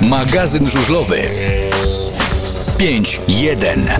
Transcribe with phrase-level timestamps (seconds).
[0.00, 1.22] Magazyn żużlowy
[2.78, 3.98] 5.1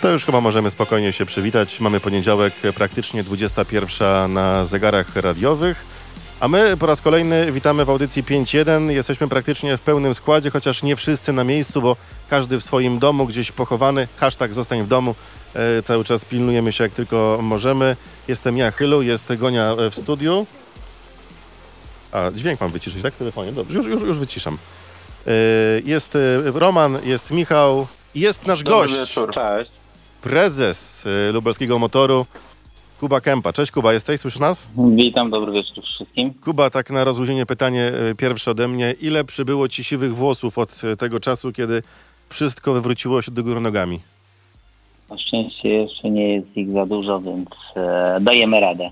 [0.00, 1.80] To już chyba możemy spokojnie się przywitać.
[1.80, 5.99] Mamy poniedziałek, praktycznie 21 na zegarach radiowych.
[6.40, 8.90] A my po raz kolejny witamy w audycji 5.1.
[8.90, 11.96] Jesteśmy praktycznie w pełnym składzie, chociaż nie wszyscy na miejscu, bo
[12.30, 14.08] każdy w swoim domu, gdzieś pochowany.
[14.16, 15.14] Hashtag zostań w domu.
[15.54, 17.96] E, cały czas pilnujemy się jak tylko możemy.
[18.28, 20.46] Jestem ja, Chylu, jest Gonia e, w studiu.
[22.12, 23.14] A, dźwięk mam wyciszyć, tak?
[23.14, 23.52] W telefonie.
[23.52, 24.58] Dobrze, już, już, już wyciszam.
[25.26, 25.30] E,
[25.84, 29.30] jest e, Roman, jest Michał, jest nasz gość wieczór.
[29.30, 29.72] Cześć.
[30.22, 32.26] prezes y, lubelskiego motoru
[33.00, 33.52] Kuba Kępa.
[33.52, 34.20] Cześć Kuba, jesteś?
[34.20, 34.66] Słyszysz nas?
[34.94, 36.34] Witam, dobry wieczór wszystkim.
[36.34, 38.94] Kuba, tak na rozluźnienie pytanie y, pierwsze ode mnie.
[39.00, 41.82] Ile przybyło ci siwych włosów od y, tego czasu, kiedy
[42.28, 44.00] wszystko wywróciło się do góry nogami?
[45.10, 48.90] Na szczęście jeszcze nie jest ich za dużo, więc e, dajemy radę.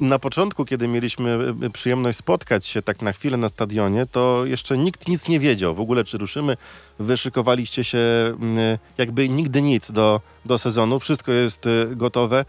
[0.00, 4.78] Na początku, kiedy mieliśmy y, przyjemność spotkać się tak na chwilę na stadionie, to jeszcze
[4.78, 5.74] nikt nic nie wiedział.
[5.74, 6.56] W ogóle czy ruszymy,
[6.98, 10.98] wyszykowaliście się y, jakby nigdy nic do, do sezonu.
[10.98, 12.44] Wszystko jest gotowe.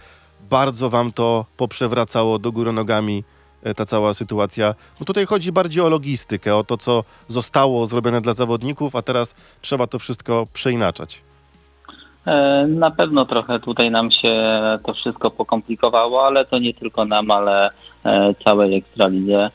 [0.51, 3.23] Bardzo wam to poprzewracało do góry nogami
[3.67, 4.75] y, ta cała sytuacja.
[4.99, 9.35] No tutaj chodzi bardziej o logistykę, o to, co zostało zrobione dla zawodników, a teraz
[9.61, 11.21] trzeba to wszystko przeinaczać.
[12.25, 17.31] E, na pewno trochę tutaj nam się to wszystko pokomplikowało, ale to nie tylko nam,
[17.31, 17.69] ale
[18.05, 19.51] e, całej Ekstralidze.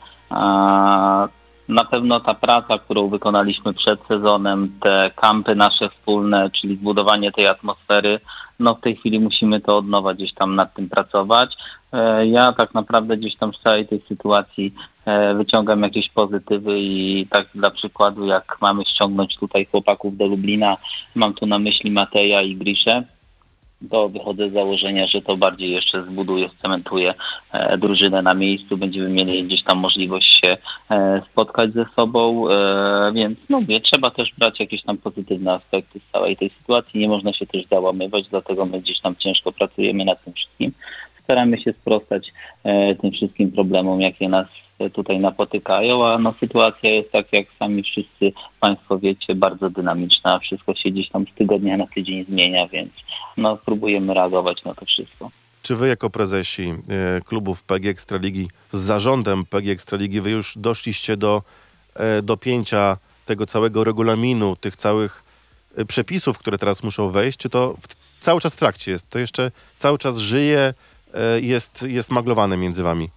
[1.67, 7.47] Na pewno ta praca, którą wykonaliśmy przed sezonem, te kampy nasze wspólne, czyli zbudowanie tej
[7.47, 8.19] atmosfery,
[8.59, 11.55] no w tej chwili musimy to od nowa gdzieś tam nad tym pracować.
[11.93, 14.73] E, Ja tak naprawdę gdzieś tam z całej tej sytuacji
[15.05, 20.77] e, wyciągam jakieś pozytywy i tak dla przykładu, jak mamy ściągnąć tutaj chłopaków do Lublina,
[21.15, 23.03] mam tu na myśli Mateja i Griszę,
[23.91, 27.13] to wychodzę z założenia, że to bardziej jeszcze zbuduje, scementuje
[27.51, 28.77] e, drużynę na miejscu.
[28.77, 30.57] Będziemy mieli gdzieś tam możliwość się
[30.91, 35.99] e, spotkać ze sobą, e, więc no wie, trzeba też brać jakieś tam pozytywne aspekty
[35.99, 36.99] z całej tej sytuacji.
[36.99, 40.71] Nie można się też załamywać, dlatego my gdzieś tam ciężko pracujemy nad tym wszystkim.
[41.27, 42.27] Staramy się sprostać
[42.63, 44.47] e, tym wszystkim problemom, jakie nas
[44.93, 50.39] tutaj napotykają, a no sytuacja jest tak, jak sami wszyscy Państwo wiecie, bardzo dynamiczna.
[50.39, 52.91] Wszystko się gdzieś tam z tygodnia na tydzień zmienia, więc
[53.37, 55.31] no próbujemy reagować na to wszystko.
[55.61, 61.17] Czy wy jako prezesi e, klubów PG Ekstraligi z zarządem PG Ekstraligi wy już doszliście
[61.17, 61.41] do
[61.95, 65.23] e, dopięcia tego całego regulaminu, tych całych
[65.87, 67.75] przepisów, które teraz muszą wejść, czy to
[68.19, 69.09] cały czas w trakcie jest?
[69.09, 70.73] To jeszcze cały czas żyje,
[71.41, 73.09] jest, jest maglowane między wami?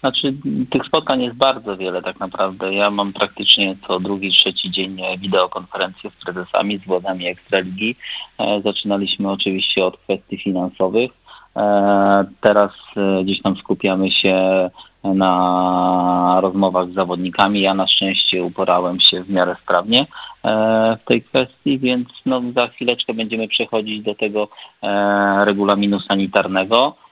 [0.00, 0.34] Znaczy,
[0.70, 2.74] tych spotkań jest bardzo wiele tak naprawdę.
[2.74, 7.96] Ja mam praktycznie co drugi, trzeci dzień e, wideokonferencje z prezesami, z władami Ekstraligi.
[8.38, 11.10] E, Zaczynaliśmy oczywiście od kwestii finansowych.
[11.56, 14.70] E, Teraz e, gdzieś tam skupiamy się
[15.04, 17.60] na rozmowach z zawodnikami.
[17.60, 20.06] Ja na szczęście uporałem się w miarę sprawnie
[20.44, 24.48] e, w tej kwestii, więc no, za chwileczkę będziemy przechodzić do tego
[24.82, 27.09] e, regulaminu sanitarnego e,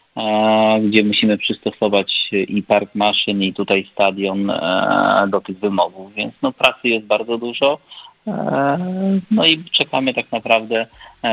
[0.83, 6.53] gdzie musimy przystosować i park maszyn, i tutaj stadion e, do tych wymogów, więc no,
[6.53, 7.79] pracy jest bardzo dużo.
[8.27, 10.87] E, no i czekamy tak naprawdę
[11.23, 11.31] e,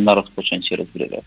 [0.00, 1.24] na rozpoczęcie rozgrywek.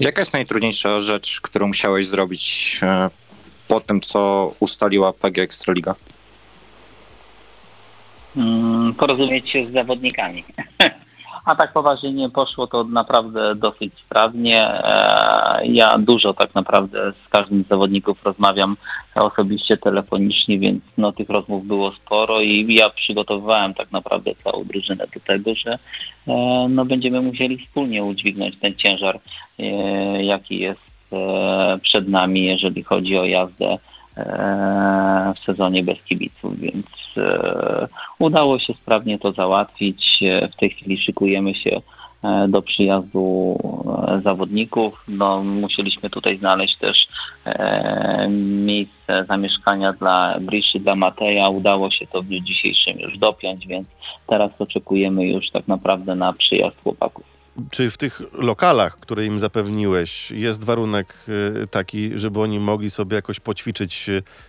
[0.00, 3.10] Jaka jest najtrudniejsza rzecz, którą musiałeś zrobić e,
[3.68, 5.94] po tym, co ustaliła PG Ekstraliga?
[8.36, 10.44] Mm, porozumieć się z zawodnikami.
[11.46, 14.68] A tak poważnie nie poszło to naprawdę dosyć sprawnie.
[14.68, 18.76] E, Ja dużo tak naprawdę z każdym z zawodników rozmawiam
[19.14, 25.06] osobiście telefonicznie, więc no, tych rozmów było sporo i ja przygotowywałem tak naprawdę całą drużynę
[25.14, 25.78] do tego, że
[26.28, 29.20] e, no, będziemy musieli wspólnie udźwignąć ten ciężar,
[29.58, 29.64] e,
[30.24, 30.86] jaki jest
[31.82, 33.78] przed nami, jeżeli chodzi o jazdę
[35.36, 36.86] w sezonie bez kibiców, więc
[37.16, 40.18] e, udało się sprawnie to załatwić.
[40.22, 41.80] E, W tej chwili szykujemy się
[42.24, 43.56] e, do przyjazdu
[44.08, 45.04] e, zawodników.
[45.08, 47.08] No, musieliśmy tutaj znaleźć też
[47.44, 48.28] e,
[48.66, 51.48] miejsce zamieszkania dla Briszy, dla Mateja.
[51.48, 53.88] Udało się to w dniu dzisiejszym już dopiąć, więc
[54.26, 57.35] teraz oczekujemy już tak naprawdę na przyjazd chłopaków.
[57.70, 61.14] Czy w tych lokalach, które im zapewniłeś, jest warunek
[61.62, 64.08] y, taki, żeby oni mogli sobie jakoś poćwiczyć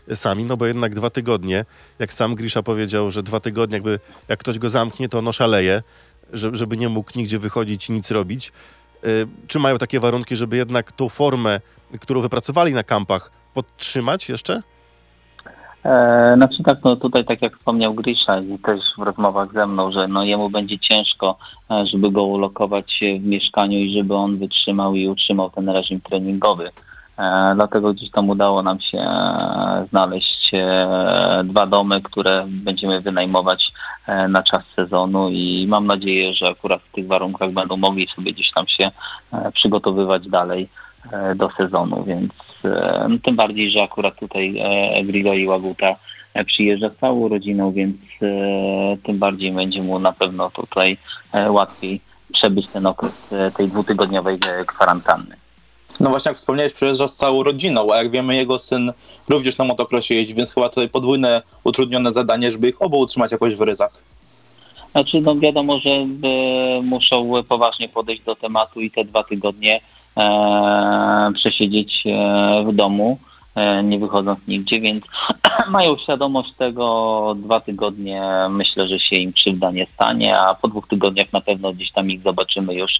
[0.09, 0.45] y, sami?
[0.45, 1.65] No bo jednak dwa tygodnie,
[2.00, 5.83] jak sam Grisza powiedział, że dwa tygodnie, jakby jak ktoś go zamknie, to no szaleje,
[6.33, 8.51] że- żeby nie mógł nigdzie wychodzić i nic robić.
[9.06, 11.59] Y, Czy mają takie warunki, żeby jednak tą formę,
[12.00, 14.63] którą wypracowali na kampach, podtrzymać jeszcze?
[15.86, 19.92] E, znaczy tak, no tutaj tak jak wspomniał Grisza i też w rozmowach ze mną,
[19.92, 21.38] że no jemu będzie ciężko,
[21.72, 26.70] e, żeby go ulokować w mieszkaniu i żeby on wytrzymał i utrzymał ten reżim treningowy.
[27.18, 33.72] E, dlatego gdzieś tam udało nam się e, znaleźć e, dwa domy, które będziemy wynajmować
[34.08, 38.34] e, na czas sezonu i mam nadzieję, że akurat w tych warunkach będą mogli sobie
[38.34, 38.92] gdzieś tam się
[39.34, 40.87] e, przygotowywać dalej e,
[41.36, 42.31] do sezonu, więc
[42.65, 45.95] e, no, tym bardziej, że akurat tutaj e, Grigori Łaguta
[46.33, 50.98] e, przyjeżdża z całą rodziną, więc e, tym bardziej będzie mu na pewno tutaj
[51.33, 52.01] e, łatwiej
[52.33, 55.36] przebyć ten okres e, tej dwutygodniowej e, kwarantanny.
[56.00, 58.94] No właśnie, jak wspomniałeś, przyjeżdża z całą rodziną, a jak wiemy, jego syn
[59.30, 63.56] również na motocrossie jeździ, więc chyba tutaj podwójne, utrudnione zadanie, żeby ich obu utrzymać jakoś
[63.56, 63.92] w ryzach.
[64.92, 66.06] Znaczy, no wiadomo, że e,
[66.81, 69.97] muszą poważnie podejść do tematu i te dwa tygodnie e,
[71.34, 73.19] przesiedzieć e, w domu,
[73.56, 75.06] e, nie wychodząc nigdzie, więc
[75.69, 80.88] mają świadomość tego, dwa tygodnie myślę, że się im krzywda nie stanie, a po dwóch
[80.88, 82.92] tygodniach na pewno gdzieś tam ich zobaczymy już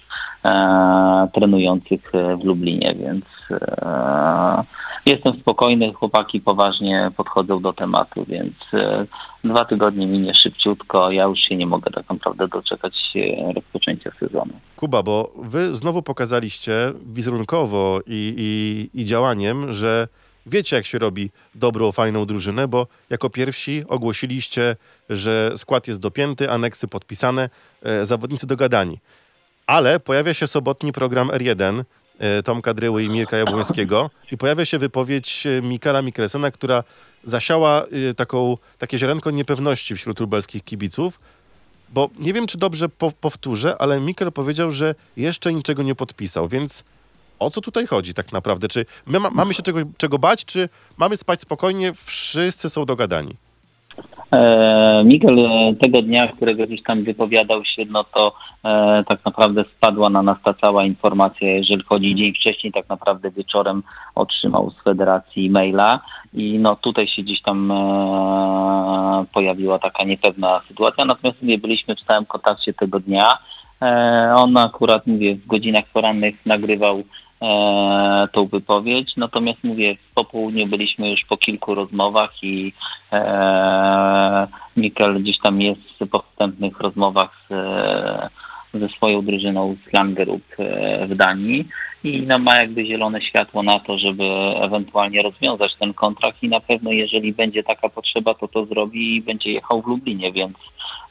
[0.44, 4.64] e, trenujących e, w Lublinie, więc e,
[5.06, 9.06] jestem spokojny, chłopaki poważnie podchodzą do tematu, więc e,
[9.44, 14.52] dwa tygodnie minie szybciutko, ja już się nie mogę tak naprawdę doczekać e, rozpoczęcia sezonu.
[14.76, 16.72] Kuba, bo wy znowu pokazaliście
[17.06, 20.08] wizerunkowo i, i, i działaniem, że
[20.46, 24.76] wiecie, jak się robi dobrą, fajną drużynę, bo jako pierwsi ogłosiliście,
[25.10, 27.50] że skład jest dopięty, aneksy podpisane,
[27.82, 28.98] e, zawodnicy dogadani.
[29.66, 31.84] Ale pojawia się sobotni program R1 e,
[32.44, 36.84] Tomka Dryły i Mirka Jabłońskiego i pojawia się wypowiedź e, Mikala Mikresena, która
[37.24, 41.20] zasiała e, taką, takie ziarenko niepewności wśród lubelskich kibiców,
[41.88, 46.48] bo nie wiem, czy dobrze po, powtórzę, ale Mikel powiedział, że jeszcze niczego nie podpisał,
[46.48, 46.84] więc
[47.38, 48.68] o co tutaj chodzi tak naprawdę?
[48.68, 53.36] Czy my ma, mamy się czego, czego bać, czy mamy spać spokojnie, wszyscy są dogadani?
[54.32, 58.32] E, Miguel e, tego dnia, którego gdzieś tam wypowiadał się, no to
[58.64, 63.30] e, tak naprawdę spadła na nas ta cała informacja, jeżeli chodzi dzień wcześniej, tak naprawdę
[63.30, 63.82] wieczorem
[64.14, 66.00] otrzymał z federacji maila
[66.34, 72.00] i no tutaj się gdzieś tam e, pojawiła taka niepewna sytuacja, natomiast nie byliśmy w
[72.00, 73.28] stałym kontakcie tego dnia.
[73.82, 77.02] E, on akurat, mówię, w godzinach porannych nagrywał
[77.42, 79.16] e, tą wypowiedź.
[79.16, 82.72] Natomiast mówię, po południu byliśmy już po kilku rozmowach i
[83.12, 85.80] e, Mikkel gdzieś tam jest
[86.10, 87.52] po wstępnych rozmowach z,
[88.78, 91.68] ze swoją drużyną z Langerup e, w Danii.
[92.04, 94.24] I no, ma jakby zielone światło na to, żeby
[94.60, 96.42] ewentualnie rozwiązać ten kontrakt.
[96.42, 100.32] I na pewno jeżeli będzie taka potrzeba, to to zrobi i będzie jechał w Lublinie,
[100.32, 100.56] więc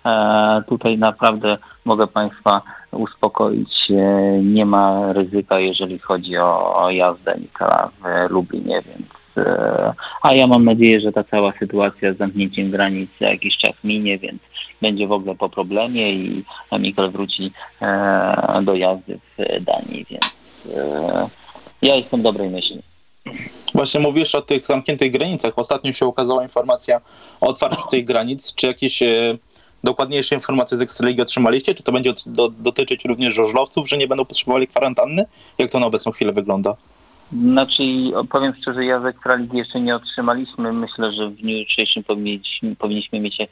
[0.05, 2.61] e, tutaj naprawdę mogę Państwa
[2.91, 3.91] uspokoić.
[3.91, 9.16] E, nie ma ryzyka, jeżeli chodzi o, jazdę Nikala w Lublinie, więc
[10.21, 14.17] a ja mam nadzieję, że ta cała sytuacja z zamknięciem granic za jakiś czas minie,
[14.17, 14.41] więc
[14.81, 16.43] będzie w ogóle po problemie i
[16.79, 17.51] Mikkel wróci
[17.81, 20.33] e, do jazdy w Danii, więc
[20.77, 21.27] e,
[21.81, 22.81] ja jestem dobrej myśli.
[23.73, 25.59] Właśnie mówisz o tych zamkniętych granicach.
[25.59, 27.01] Ostatnio się ukazała informacja
[27.41, 28.55] o otwarciu tych granic.
[28.55, 29.37] Czy jakieś e,
[29.83, 31.75] dokładniejsze informacje z Ekstraligi otrzymaliście?
[31.75, 35.25] Czy to będzie do, dotyczyć również żużlowców, że nie będą potrzebowali kwarantanny?
[35.57, 36.75] Jak to na obecną chwilę wygląda?
[37.31, 37.83] Znaczy,
[38.29, 40.73] powiem szczerze, ja z Ekstraligi jeszcze nie otrzymaliśmy.
[40.73, 43.47] Myślę, że w dniu jutrzejszym powinniśmy, powinniśmy mieć e,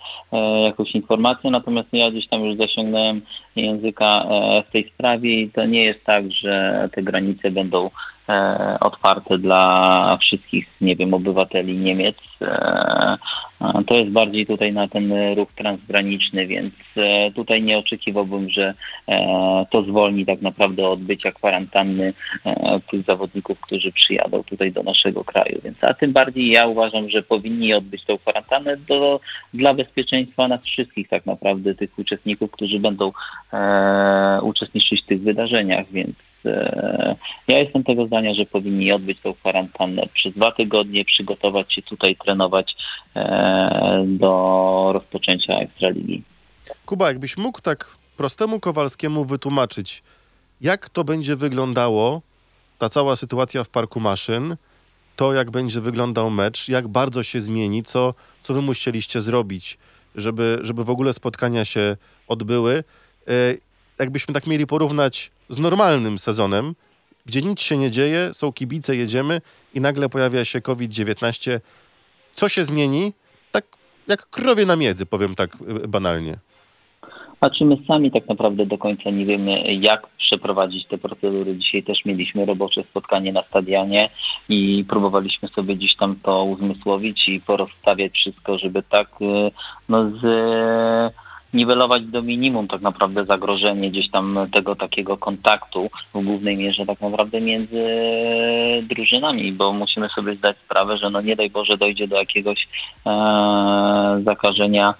[0.61, 3.21] jakąś informację, natomiast ja gdzieś tam już zasiągnąłem
[3.55, 7.89] języka e, w tej sprawie i to nie jest tak, że te granice będą
[8.79, 12.17] otwarte dla wszystkich, nie wiem, obywateli Niemiec.
[12.41, 13.17] E,
[13.87, 18.73] to jest bardziej tutaj na ten ruch transgraniczny, więc e, tutaj nie oczekiwałbym, że
[19.07, 22.13] e, to zwolni tak naprawdę od bycia kwarantanny
[22.45, 25.61] e, tych zawodników, którzy przyjadą tutaj do naszego kraju.
[25.63, 29.19] Więc a tym bardziej ja uważam, że powinni odbyć tą kwarantannę do,
[29.53, 33.11] dla bezpieczeństwa nas wszystkich tak naprawdę, tych uczestników, którzy będą
[33.53, 36.34] e, uczestniczyć w tych wydarzeniach, więc e,
[37.47, 42.15] ja jestem tego zdania, że powinni odbyć tą kwarantannę przez dwa tygodnie, przygotować się tutaj,
[42.15, 42.75] trenować
[43.15, 46.23] e, do rozpoczęcia Ekstraligi.
[46.85, 50.03] Kuba, jakbyś mógł tak prostemu Kowalskiemu wytłumaczyć,
[50.61, 52.21] jak to będzie wyglądało,
[52.79, 54.55] ta cała sytuacja w parku maszyn,
[55.15, 59.77] to jak będzie wyglądał mecz, jak bardzo się zmieni, co, co wy musieliście zrobić,
[60.15, 61.97] żeby, żeby w ogóle spotkania się
[62.27, 62.83] odbyły.
[63.27, 63.31] E,
[63.99, 66.75] Jakbyśmy tak mieli porównać z normalnym sezonem,
[67.25, 69.41] gdzie nic się nie dzieje, są kibice, jedziemy
[69.73, 71.59] i nagle pojawia się COVID-19.
[72.35, 73.13] Co się zmieni?
[73.51, 73.65] Tak
[74.07, 76.37] jak krowie na miedzy, powiem tak y, banalnie.
[77.39, 81.55] Znaczy my sami tak naprawdę do końca nie wiemy, jak przeprowadzić te procedury.
[81.55, 84.09] Dzisiaj też mieliśmy robocze spotkanie na stadionie
[84.49, 89.51] i próbowaliśmy sobie gdzieś tam to uzmysłowić i porozstawiać wszystko, żeby tak y,
[89.89, 90.23] no, z,
[91.55, 97.01] niwelować do minimum tak naprawdę zagrożenie gdzieś tam tego takiego kontaktu w głównej mierze tak
[97.01, 97.83] naprawdę między
[98.89, 102.67] drużynami, bo musimy sobie zdać sprawę, że no nie daj Boże dojdzie do jakiegoś
[103.05, 104.93] e, zakażenia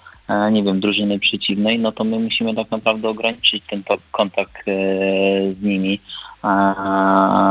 [0.52, 4.62] nie wiem, drużyny przeciwnej, no to my musimy tak naprawdę ograniczyć ten kontakt e,
[5.52, 6.00] z nimi,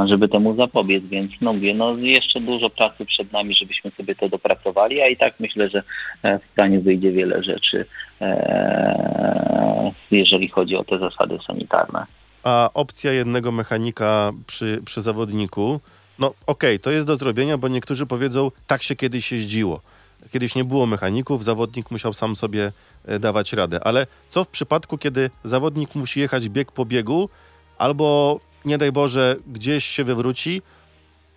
[0.05, 4.29] żeby temu zapobiec, więc no mówię, no jeszcze dużo pracy przed nami, żebyśmy sobie to
[4.29, 5.83] dopracowali, a i tak myślę, że
[6.23, 7.85] e, w planie wyjdzie wiele rzeczy,
[8.21, 12.05] e, jeżeli chodzi o te zasady sanitarne.
[12.43, 15.79] A opcja jednego mechanika przy, przy zawodniku,
[16.19, 19.81] no okej, to jest do zrobienia, bo niektórzy powiedzą, tak się kiedyś jeździło.
[20.31, 22.71] Kiedyś nie było mechaników, zawodnik musiał sam sobie
[23.05, 23.83] e, dawać radę.
[23.83, 27.29] Ale co w przypadku, kiedy zawodnik musi jechać bieg po biegu,
[27.77, 30.61] albo nie daj Boże, gdzieś się wywróci,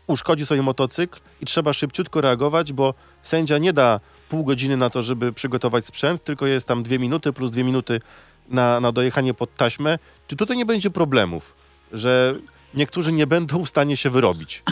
[0.06, 5.02] uszkodzi sobie motocykl i trzeba szybciutko reagować, bo sędzia nie da pół godziny na to,
[5.02, 8.00] żeby przygotować sprzęt, tylko jest tam dwie minuty plus dwie minuty
[8.48, 9.98] na, na dojechanie pod taśmę.
[10.28, 11.54] Czy tutaj nie będzie problemów,
[11.92, 12.34] że
[12.74, 14.62] niektórzy nie będą w stanie się wyrobić?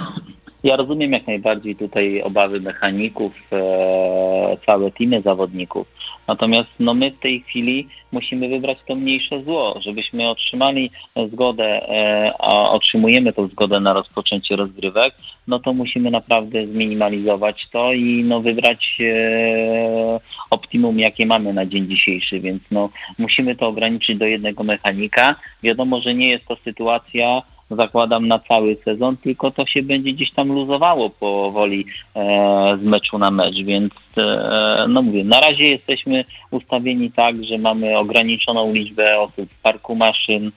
[0.66, 5.86] Ja rozumiem jak najbardziej tutaj obawy mechaników, e, całe teamy zawodników.
[6.28, 10.90] Natomiast no my w tej chwili musimy wybrać to mniejsze zło, żebyśmy otrzymali
[11.26, 15.14] zgodę, e, a otrzymujemy tą zgodę na rozpoczęcie rozgrywek,
[15.46, 20.20] no to musimy naprawdę zminimalizować to i no wybrać e,
[20.50, 25.34] optimum, jakie mamy na dzień dzisiejszy, więc no musimy to ograniczyć do jednego mechanika.
[25.62, 30.32] Wiadomo, że nie jest to sytuacja, zakładam na cały sezon, tylko to się będzie gdzieś
[30.32, 36.24] tam luzowało powoli e, z meczu na mecz, więc e, no mówię, na razie jesteśmy
[36.50, 40.52] ustawieni tak, że mamy ograniczoną liczbę osób w parku maszyn,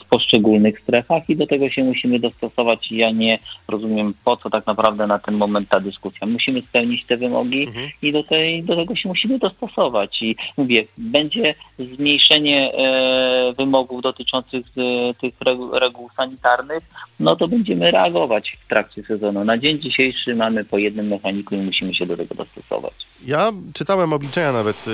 [0.00, 2.92] w poszczególnych strefach i do tego się musimy dostosować.
[2.92, 3.38] Ja nie
[3.68, 6.26] rozumiem po co tak naprawdę na ten moment ta dyskusja.
[6.26, 7.90] Musimy spełnić te wymogi Mhm.
[8.02, 10.22] i do, tej, do tego się musimy dostosować.
[10.22, 15.34] I mówię, będzie zmniejszenie e, wymogów dotyczących e, tych
[15.72, 16.82] reguł, sanitarnych,
[17.20, 19.44] no to będziemy reagować w trakcie sezonu.
[19.44, 22.94] Na dzień dzisiejszy mamy po jednym mechaniku i musimy się do tego dostosować.
[23.26, 24.84] Ja czytałem obliczenia nawet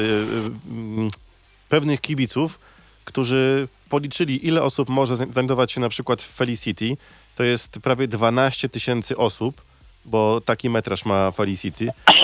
[1.69, 2.59] pewnych kibiców,
[3.05, 6.97] którzy policzyli, ile osób może znajdować się na przykład w Felicity.
[7.37, 9.63] To jest prawie 12 tysięcy osób,
[10.05, 11.89] bo taki metraż ma Felicity.
[11.89, 12.17] E,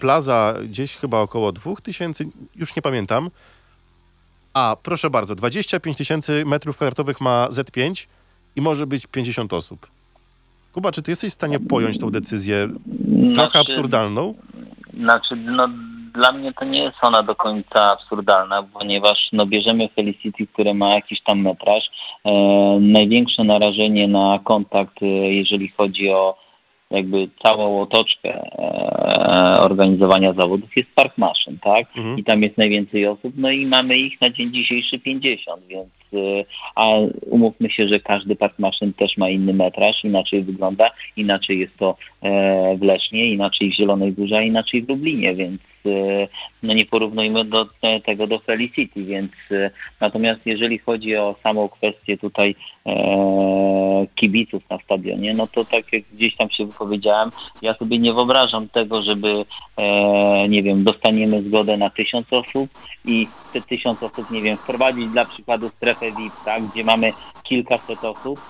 [0.00, 2.26] plaza gdzieś chyba około 2 tysięcy,
[2.56, 3.30] już nie pamiętam.
[4.54, 8.06] A, proszę bardzo, 25 tysięcy metrów kwadratowych ma Z5
[8.56, 9.86] i może być 50 osób.
[10.72, 12.68] Kuba, czy ty jesteś w stanie pojąć tą decyzję
[13.34, 14.34] trochę Znaczy- absurdalną?
[14.94, 15.68] Znaczy, no,
[16.14, 20.94] dla mnie to nie jest ona do końca absurdalna, ponieważ no, bierzemy Felicity, które ma
[20.94, 21.84] jakiś tam metraż.
[22.24, 22.30] E,
[22.80, 26.50] największe narażenie na kontakt, e, jeżeli chodzi o
[26.90, 31.86] jakby całą otoczkę e, organizowania zawodów jest park maszyn, tak?
[31.96, 32.18] Mhm.
[32.18, 36.44] I tam jest najwięcej osób, no i mamy ich na dzień dzisiejszy 50, więc e,
[36.74, 36.84] a
[37.30, 41.96] umówmy się, że każdy park maszyn też ma inny metraż, inaczej wygląda, inaczej jest to
[42.22, 45.60] e, w Lesznie, inaczej w Zielonej Górze, inaczej w Lublinie, więc
[46.62, 49.70] no nie porównujmy do te, tego do Felicity, więc e,
[50.00, 52.54] natomiast jeżeli chodzi o samą kwestię tutaj
[52.86, 57.30] e, kibiców na stadionie, no to tak jak gdzieś tam się wypowiedziałem,
[57.62, 59.44] ja sobie nie wyobrażam tego, żeby
[59.76, 62.70] e, nie wiem, dostaniemy zgodę na tysiąc osób
[63.04, 68.04] i te tysiąc osób, nie wiem, wprowadzić dla przykładu strefę VIP, tak, gdzie mamy kilkaset
[68.04, 68.40] osób,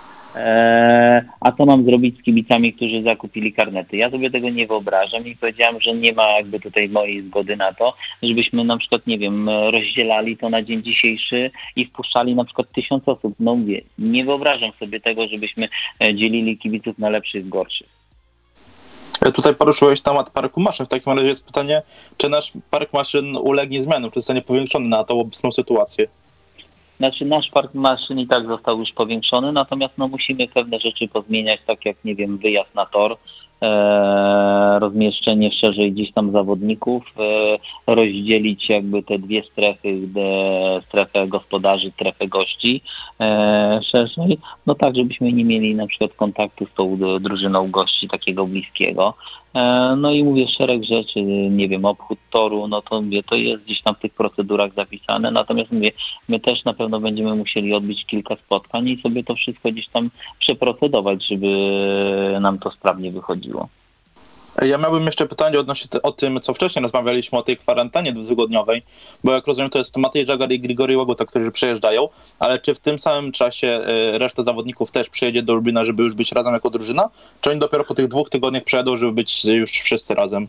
[1.40, 3.96] a co mam zrobić z kibicami, którzy zakupili karnety?
[3.96, 7.74] Ja sobie tego nie wyobrażam i powiedziałem, że nie ma jakby tutaj mojej zgody na
[7.74, 12.72] to, żebyśmy na przykład, nie wiem, rozdzielali to na dzień dzisiejszy i wpuszczali na przykład
[12.72, 13.34] tysiąc osób.
[13.40, 15.68] No mówię, nie wyobrażam sobie tego, żebyśmy
[16.00, 17.88] e, dzielili kibiców na lepszych, gorszych.
[19.26, 20.86] E, Tutaj poruszyłeś temat parku maszyn.
[20.86, 21.82] W takim razie jest pytanie,
[22.16, 26.06] czy nasz park maszyn ulegnie zmianom, czy zostanie powiększony na tą obecną sytuację?
[27.00, 31.60] Znaczy nasz park maszyn i tak został już powiększony, natomiast no musimy pewne rzeczy pozmieniać,
[31.66, 33.16] tak jak nie wiem, wyjazd na tor,
[33.62, 41.90] e, rozmieszczenie szerzej gdzieś tam zawodników, e, rozdzielić jakby te dwie strefy, de, strefę gospodarzy,
[41.90, 42.82] strefę gości
[43.20, 48.46] e, szerzej, no tak, żebyśmy nie mieli na przykład kontaktu z tą drużyną gości takiego
[48.46, 49.14] bliskiego.
[49.54, 53.64] E, No i mówię szereg rzeczy, nie wiem, obchód toru, no to mówię, to jest
[53.64, 55.92] gdzieś tam w tych procedurach zapisane, natomiast mówię,
[56.28, 60.10] my też na pewno będziemy musieli odbyć kilka spotkań i sobie to wszystko gdzieś tam
[60.38, 61.48] przeprocedować, żeby
[62.40, 63.68] nam to sprawnie wychodziło.
[64.66, 68.82] Ja miałbym jeszcze pytanie odnośnie te, o tym, co wcześniej rozmawialiśmy, o tej kwarantannie dwutygodniowej,
[69.24, 72.80] bo jak rozumiem, to jest Matej Żagar i Grigory Łaguta, którzy przyjeżdżają, ale czy w
[72.80, 73.80] tym samym czasie
[74.14, 77.08] y, reszta zawodników też przyjedzie do Lublina, żeby już być razem jako drużyna?
[77.40, 80.48] Czy oni dopiero po tych dwóch tygodniach przyjadą, żeby być już wszyscy razem?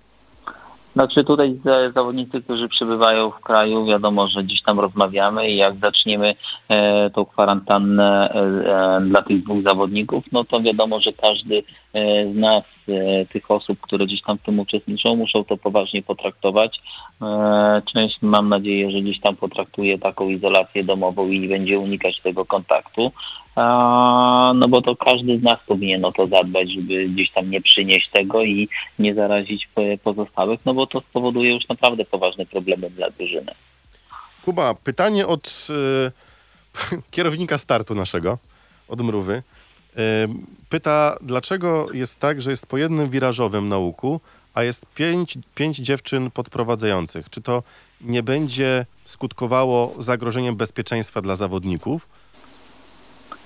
[0.94, 5.76] Znaczy tutaj za- zawodnicy, którzy przybywają w kraju, wiadomo, że gdzieś tam rozmawiamy i jak
[5.80, 6.36] zaczniemy
[6.70, 11.64] e, tą kwarantannę e, e, dla tych dwóch zawodników, no to wiadomo, że każdy e,
[12.34, 16.80] z nas, e, tych osób, które gdzieś tam w tym uczestniczą, muszą to poważnie potraktować.
[17.22, 22.46] E, część mam nadzieję, że gdzieś tam potraktuje taką izolację domową i będzie unikać tego
[22.46, 23.12] kontaktu.
[24.56, 28.10] No bo to każdy z nas powinien o to zadbać, żeby gdzieś tam nie przynieść
[28.10, 28.70] tego i
[29.00, 33.52] nie zarazić po- pozostałych, no bo to spowoduje już naprawdę poważne problemy dla drużyny.
[34.46, 38.38] Kuba, pytanie od e, kierownika startu naszego,
[38.90, 39.44] od Mrówy.
[40.70, 44.20] Pyta, dlaczego jest tak, że jest po jednym wirażowym na łuku,
[44.54, 47.30] a jest pięć, pięć dziewczyn podprowadzających?
[47.30, 47.64] Czy to
[48.02, 52.10] nie będzie skutkowało zagrożeniem bezpieczeństwa dla zawodników?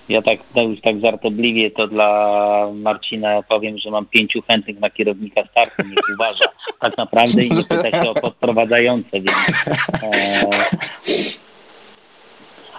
[0.10, 5.44] Ja tak już tak żartobliwie to dla Marcina powiem, że mam pięciu chętnych na kierownika
[5.52, 6.46] startu, niech uważa.
[6.80, 9.38] Tak naprawdę i nie pyta się o podprowadzające, więc
[10.04, 10.46] e,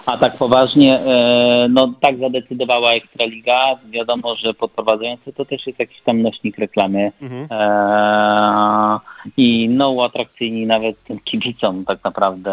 [0.07, 3.75] a tak poważnie, e, no tak zadecydowała Ekstraliga.
[3.89, 7.11] Wiadomo, że podprowadzające to też jest jakiś tam nośnik reklamy.
[7.21, 7.47] Mhm.
[7.51, 8.99] Eee,
[9.37, 12.51] I no uatrakcyjni nawet tym kibicom tak naprawdę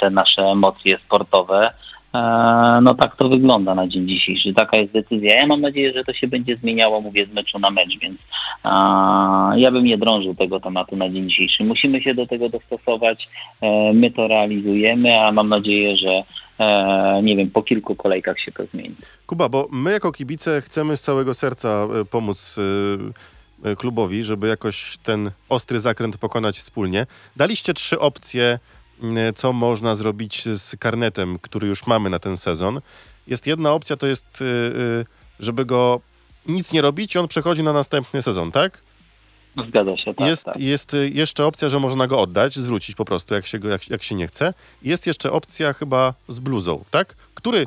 [0.00, 1.70] te nasze emocje sportowe.
[2.14, 4.54] Eee, No tak to wygląda na dzień dzisiejszy.
[4.54, 5.40] Taka jest decyzja.
[5.40, 8.18] Ja mam nadzieję, że to się będzie zmieniało, mówię, z meczu na mecz, więc
[8.64, 11.64] eee, ja bym nie drążył tego tematu na dzień dzisiejszy.
[11.64, 13.28] Musimy się do tego dostosować.
[13.94, 16.22] My to realizujemy, a mam nadzieję, że
[17.22, 18.94] nie wiem, po kilku kolejkach się to zmieni.
[19.26, 22.56] Kuba, bo my jako kibice chcemy z całego serca e, pomóc
[23.64, 27.06] e, e, klubowi, żeby jakoś ten ostry zakręt pokonać wspólnie.
[27.36, 28.58] Daliście trzy opcje,
[29.36, 32.80] co można zrobić z karnetem, który już mamy na ten sezon.
[33.26, 35.04] Jest jedna opcja, to jest, e, e,
[35.40, 36.00] żeby go
[36.46, 38.82] nic nie robić i on przechodzi na następny sezon, tak?
[39.68, 40.56] Zgadza się, tak, jest, tak.
[40.56, 43.90] jest y, jeszcze opcja, że można go oddać, zwrócić po prostu, jak się, go, jak,
[43.90, 44.54] jak się nie chce.
[44.82, 47.16] Jest jeszcze opcja chyba z bluzą, tak?
[47.34, 47.66] Który,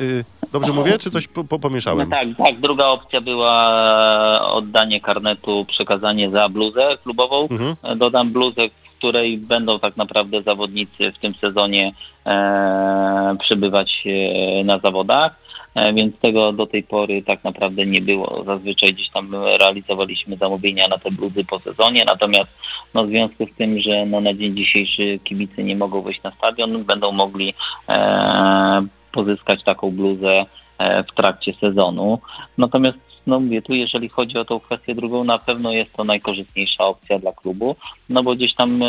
[0.00, 2.10] y, dobrze mówię, czy coś po, po, No pomieszałem?
[2.10, 2.60] tak, tak.
[2.60, 7.48] Druga opcja była e, oddanie karnetu, przekazanie za bluzę klubową.
[7.50, 7.76] Mhm.
[7.82, 11.92] E, Dodam bluzę, w której będą tak naprawdę zawodnicy w tym sezonie
[12.26, 15.43] e, przybywać e, na zawodach.
[15.74, 18.44] E, Więc tego do tej pory tak naprawdę nie było.
[18.46, 22.50] Zazwyczaj gdzieś tam realizowaliśmy zamówienia na te bluzy po sezonie, natomiast
[22.94, 26.30] no, w związku z tym, że no, na dzień dzisiejszy kibice nie mogą wyjść na
[26.30, 27.54] stadion, będą mogli
[27.88, 30.46] e, pozyskać taką bluzę
[30.78, 32.18] e, w trakcie sezonu.
[32.58, 36.84] Natomiast no mówię, tu jeżeli chodzi o tą kwestię drugą, na pewno jest to najkorzystniejsza
[36.84, 37.76] opcja dla klubu,
[38.08, 38.86] no bo gdzieś tam e,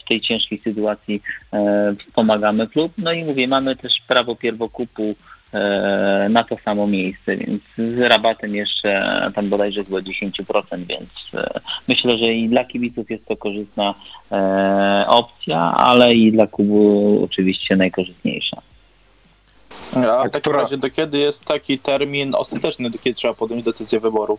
[0.00, 5.14] w tej ciężkiej sytuacji e, wspomagamy klub, no i mówię, mamy też prawo pierwokupu
[6.30, 12.18] na to samo miejsce, więc z rabatem jeszcze tam bodajże chyba 10%, więc e, myślę,
[12.18, 13.94] że i dla kibiców jest to korzystna
[14.32, 18.62] e, opcja, ale i dla klubu oczywiście najkorzystniejsza.
[19.94, 24.00] A w takim razie do kiedy jest taki termin ostateczny, do kiedy trzeba podjąć decyzję
[24.00, 24.38] wyboru?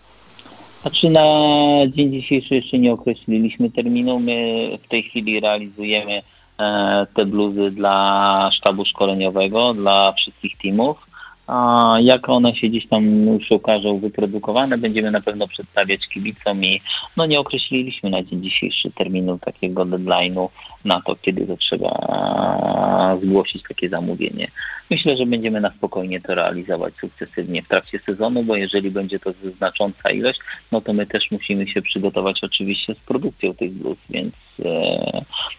[0.81, 1.23] Znaczy na
[1.87, 4.19] dzień dzisiejszy jeszcze nie określiliśmy terminu.
[4.19, 6.21] My w tej chwili realizujemy
[6.59, 11.04] e, te bluzy dla sztabu szkoleniowego, dla wszystkich teamów.
[11.47, 16.81] A jak one się gdzieś tam już okażą wyprodukowane, będziemy na pewno przedstawiać kibicom i
[17.17, 20.49] no nie określiliśmy na dzień dzisiejszy terminu takiego deadline'u
[20.85, 21.89] na to, kiedy to trzeba
[23.13, 24.51] e, zgłosić takie zamówienie.
[24.89, 29.33] Myślę, że będziemy na spokojnie to realizować sukcesywnie w trakcie sezonu, bo jeżeli będzie to
[29.57, 30.39] znacząca ilość,
[30.71, 34.35] no to my też musimy się przygotować oczywiście z produkcją tych bluz, więc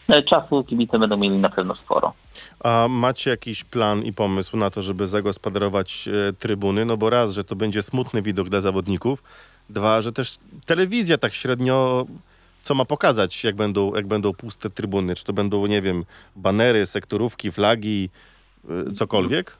[0.08, 2.12] e, czasu kibice będą mieli na pewno sporo.
[2.64, 6.84] A macie jakiś plan i pomysł na to, żeby zagospodarować e, trybuny?
[6.84, 9.22] No bo raz, że to będzie smutny widok dla zawodników,
[9.70, 10.36] dwa, że też
[10.66, 12.06] telewizja tak średnio
[12.66, 15.14] co ma pokazać, jak będą, jak będą puste trybuny?
[15.14, 16.04] Czy to będą, nie wiem,
[16.36, 18.10] banery, sektorówki, flagi,
[18.90, 19.58] y, cokolwiek?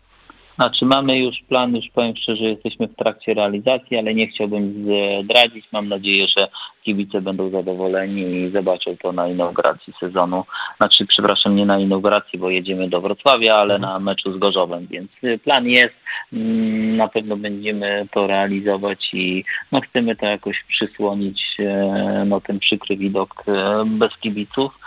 [0.57, 4.87] Znaczy mamy już plan, już powiem szczerze, jesteśmy w trakcie realizacji, ale nie chciałbym
[5.25, 5.67] zdradzić.
[5.73, 6.49] Mam nadzieję, że
[6.83, 10.45] kibice będą zadowoleni i zobaczą to na inauguracji sezonu.
[10.77, 15.11] Znaczy, przepraszam, nie na inauguracji, bo jedziemy do Wrocławia, ale na meczu z Gorzowem, więc
[15.25, 15.95] y, plan jest.
[16.33, 22.59] Mm, Na pewno będziemy to realizować i no, chcemy to jakoś przysłonić, e, no, ten
[22.59, 24.79] przykry widok e, bez kibiców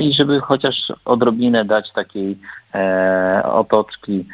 [0.00, 2.36] i żeby chociaż odrobinę dać takiej
[2.74, 4.24] e, otoczki,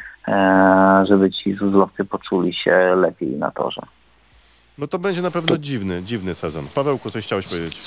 [1.07, 3.81] żeby ci zuzlowcy poczuli się lepiej na torze.
[4.77, 6.63] No to będzie na pewno dziwny, dziwny sezon.
[6.75, 7.81] Pawełku, coś chciałeś powiedzieć?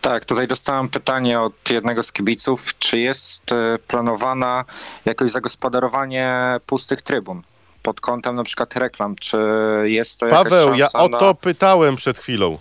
[0.00, 4.64] Tak, tutaj dostałem pytanie od jednego z kibiców, czy jest e, planowana
[5.04, 7.42] jakoś zagospodarowanie pustych trybun
[7.82, 9.38] pod kątem na przykład reklam, czy
[9.84, 11.18] jest to jakaś Paweł, ja o na...
[11.18, 12.52] to pytałem przed chwilą.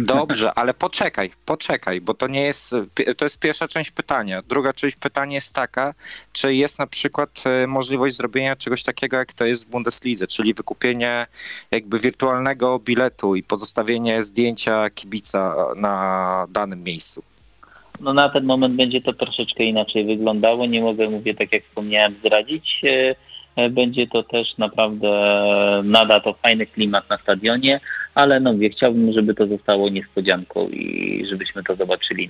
[0.00, 2.74] Dobrze, ale poczekaj, poczekaj, bo to nie jest,
[3.16, 4.42] to jest pierwsza część pytania.
[4.48, 5.94] Druga część pytania jest taka,
[6.32, 10.54] czy jest na przykład e, możliwość zrobienia czegoś takiego, jak to jest w Bundeslidze, czyli
[10.54, 11.26] wykupienie
[11.70, 17.22] jakby wirtualnego biletu i pozostawienie zdjęcia kibica na danym miejscu.
[18.00, 20.66] No na ten moment będzie to troszeczkę inaczej wyglądało.
[20.66, 22.82] Nie mogę, mówię, tak jak wspomniałem, zdradzić.
[23.70, 25.08] Będzie to też naprawdę,
[25.84, 27.80] nada to fajny klimat na stadionie,
[28.14, 32.28] ale no wie, chciałbym, żeby to zostało niespodzianką i żebyśmy to zobaczyli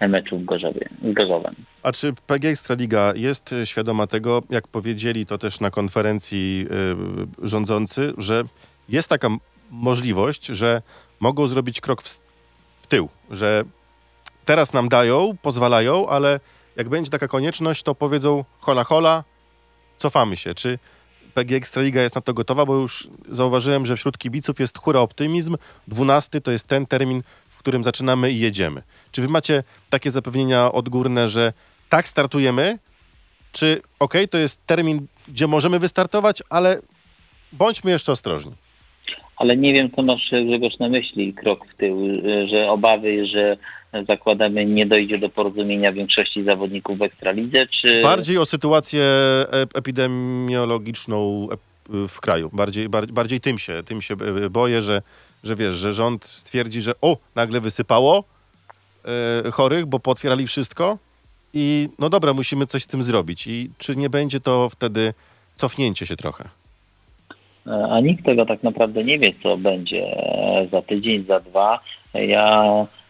[0.00, 1.54] na meczu w Gorzowie, w Gorzowem.
[1.82, 6.66] A czy PG Ekstraliga jest świadoma tego, jak powiedzieli to też na konferencji
[7.42, 8.42] y, rządzący, że
[8.88, 9.28] jest taka
[9.70, 10.82] możliwość, że
[11.20, 12.20] mogą zrobić krok w,
[12.82, 13.64] w tył, że
[14.44, 16.40] teraz nam dają, pozwalają, ale
[16.76, 19.24] jak będzie taka konieczność, to powiedzą hola hola,
[19.96, 20.54] cofamy się.
[20.54, 20.78] Czy
[21.34, 22.66] PG Ekstraliga jest na to gotowa?
[22.66, 25.56] Bo już zauważyłem, że wśród kibiców jest hura optymizm.
[25.88, 28.82] 12 to jest ten termin, w którym zaczynamy i jedziemy.
[29.12, 31.52] Czy wy macie takie zapewnienia odgórne, że
[31.88, 32.78] tak startujemy?
[33.52, 36.80] Czy okej, to jest termin, gdzie możemy wystartować, ale
[37.52, 38.52] bądźmy jeszcze ostrożni.
[39.36, 42.12] Ale nie wiem, co masz Grzegorz na myśli, krok w tył,
[42.48, 43.56] że obawy, że
[44.08, 48.00] zakładamy nie dojdzie do porozumienia większości zawodników w Ekstralidze, czy...
[48.02, 51.56] Bardziej o sytuację e- epidemiologiczną e-
[52.08, 52.50] w kraju.
[52.52, 55.02] Bardziej, bar- bardziej tym się, tym się e, boję, że,
[55.44, 58.24] że wiesz, że rząd stwierdzi, że o, nagle wysypało
[59.46, 60.98] e, chorych, bo potwierali wszystko
[61.54, 63.46] i no dobra, musimy coś z tym zrobić.
[63.46, 65.14] I czy nie będzie to wtedy
[65.56, 66.44] cofnięcie się trochę?
[67.90, 70.16] A nikt tego tak naprawdę nie wie, co będzie
[70.72, 71.80] za tydzień, za dwa.
[72.14, 72.64] Ja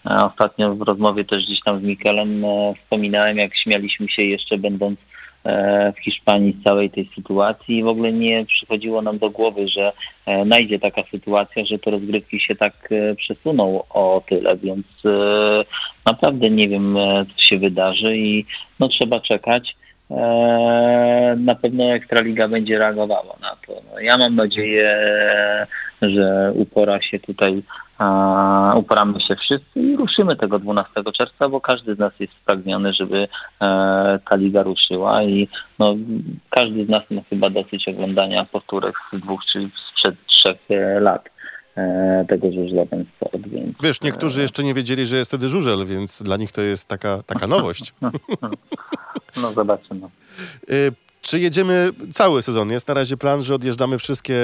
[0.05, 4.99] ostatnio w rozmowie też gdzieś tam z Mikelem e, wspominałem, jak śmialiśmy się jeszcze będąc
[5.45, 9.69] e, w Hiszpanii z całej tej sytuacji i w ogóle nie przychodziło nam do głowy,
[9.69, 9.93] że
[10.27, 14.87] e, najdzie taka sytuacja, że te rozgrywki się tak przesuną o tyle, więc
[16.07, 16.97] naprawdę nie wiem,
[17.37, 18.47] co się wydarzy i
[18.81, 19.77] no trzeba czekać.
[21.37, 23.73] Na pewno Ekstraliga będzie reagowała na to.
[23.93, 24.97] No, ja mam nadzieję,
[26.03, 27.62] że upora się tutaj,
[28.76, 33.28] uporamy się wszyscy i ruszymy tego 12 czerwca, bo każdy z nas jest spragniony, żeby
[33.61, 35.96] e, ta liga ruszyła i no,
[36.50, 41.28] każdy z nas ma chyba dosyć oglądania powtórek z dwóch czy sprzed trzech e, lat
[41.76, 45.87] e, tego żużla ten sport, więc Wiesz, niektórzy jeszcze nie wiedzieli, że jest wtedy żużel,
[45.87, 47.94] więc dla nich to jest taka, taka nowość.
[49.42, 50.09] no zobaczymy.
[51.26, 52.70] Czy jedziemy cały sezon?
[52.70, 54.34] Jest na razie plan, że odjeżdżamy wszystkie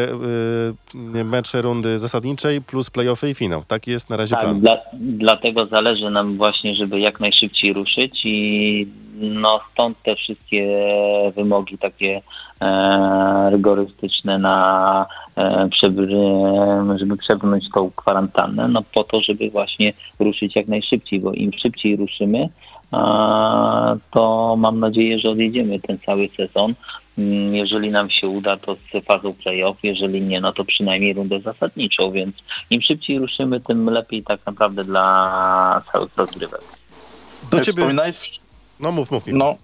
[1.14, 3.62] y, mecze rundy zasadniczej plus playoffy i finał.
[3.68, 4.60] Taki jest na razie Tak, plan.
[4.60, 8.86] dla, dlatego zależy nam właśnie, żeby jak najszybciej ruszyć i
[9.20, 10.68] no stąd te wszystkie
[11.36, 12.22] wymogi takie
[12.60, 20.56] e, rygorystyczne na e, przebry- żeby przebrnąć tą kwarantannę, no po to, żeby właśnie ruszyć
[20.56, 22.48] jak najszybciej, bo im szybciej ruszymy,
[24.10, 26.74] to mam nadzieję, że odjedziemy ten cały sezon.
[27.18, 31.40] Mm, Jeżeli nam się uda, to z fazą playoff, jeżeli nie, no to przynajmniej rundę
[31.40, 32.36] zasadniczą, więc
[32.70, 36.60] im szybciej ruszymy, tym lepiej tak naprawdę dla całych rozgrywek.
[37.50, 37.76] Do Jak ciebie...
[37.78, 38.40] Wspominałeś,
[38.80, 39.34] No mów, mów mi.
[39.34, 39.54] no,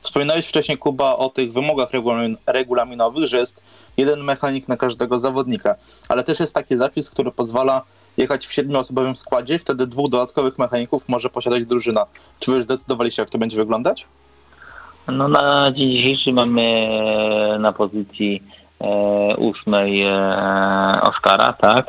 [0.00, 3.62] wspominałeś wcześniej, Kuba, o tych wymogach regulamin, regulaminowych, że jest
[3.96, 5.74] jeden mechanik na każdego zawodnika,
[6.08, 7.82] ale też jest taki zapis, który pozwala
[8.16, 12.06] jechać w siedmioosobowym składzie, wtedy dwóch dodatkowych mechaników może posiadać drużyna.
[12.38, 14.06] Czy wy już zdecydowaliście, jak to będzie wyglądać?
[15.08, 18.42] No na dzień dzisiejszy mamy e, na pozycji
[18.80, 18.86] e,
[19.36, 20.12] ósmej e,
[21.02, 21.86] Oscara, tak?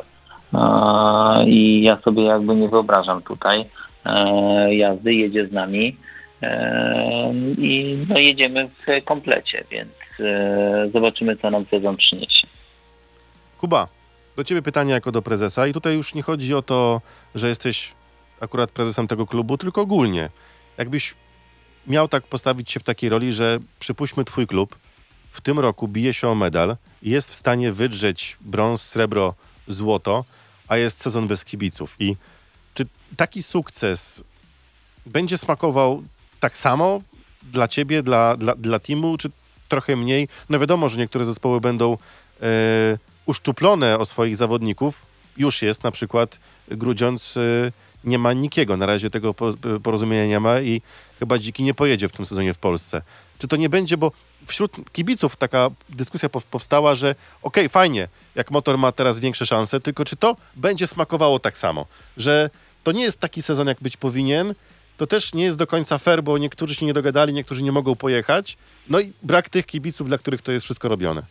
[0.54, 3.64] E, I ja sobie jakby nie wyobrażam tutaj
[4.04, 5.96] e, jazdy, jedzie z nami
[6.42, 12.46] e, i no, jedziemy w komplecie, więc e, zobaczymy, co nam sezon przyniesie.
[13.60, 13.86] Kuba,
[14.38, 17.00] do ciebie pytanie jako do prezesa i tutaj już nie chodzi o to,
[17.34, 17.92] że jesteś
[18.40, 20.30] akurat prezesem tego klubu, tylko ogólnie.
[20.76, 21.14] Jakbyś
[21.86, 24.76] miał tak postawić się w takiej roli, że przypuśćmy twój klub
[25.30, 29.34] w tym roku bije się o medal jest w stanie wydrzeć brąz, srebro,
[29.68, 30.24] złoto,
[30.68, 31.96] a jest sezon bez kibiców.
[31.98, 32.16] I
[32.74, 34.24] czy taki sukces
[35.06, 36.02] będzie smakował
[36.40, 37.00] tak samo
[37.42, 39.30] dla ciebie, dla, dla, dla teamu, czy
[39.68, 40.28] trochę mniej?
[40.48, 41.98] No wiadomo, że niektóre zespoły będą
[42.42, 45.06] e, uszczuplone o swoich zawodników.
[45.36, 46.38] Już jest na przykład
[46.68, 47.40] Grudziądz e,
[48.04, 48.76] nie ma nikiego.
[48.76, 50.82] Na razie tego po- porozumienia nie ma i
[51.18, 53.02] chyba Dziki nie pojedzie w tym sezonie w Polsce.
[53.38, 54.12] Czy to nie będzie, bo
[54.46, 59.80] wśród kibiców taka dyskusja pow- powstała, że okej, fajnie, jak motor ma teraz większe szanse,
[59.80, 61.86] tylko czy to będzie smakowało tak samo?
[62.16, 62.50] Że
[62.84, 64.54] to nie jest taki sezon, jak być powinien,
[64.96, 67.96] to też nie jest do końca fair, bo niektórzy się nie dogadali, niektórzy nie mogą
[67.96, 68.56] pojechać.
[68.88, 71.22] No i brak tych kibiców, dla których to jest wszystko robione.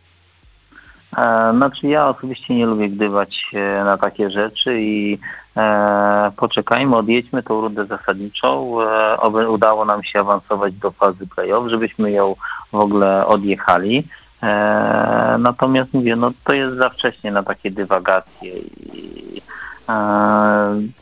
[1.16, 3.52] E, Znaczy ja osobiście nie lubię gdywać
[3.84, 5.18] na takie rzeczy i
[5.56, 8.82] e, poczekajmy, odjedźmy tą rundę zasadniczą.
[8.82, 12.34] E, oby udało nam się awansować do fazy play-off, żebyśmy ją
[12.72, 14.04] w ogóle odjechali.
[14.42, 19.42] E, natomiast mówię, no to jest za wcześnie na takie dywagacje i
[19.88, 19.92] e,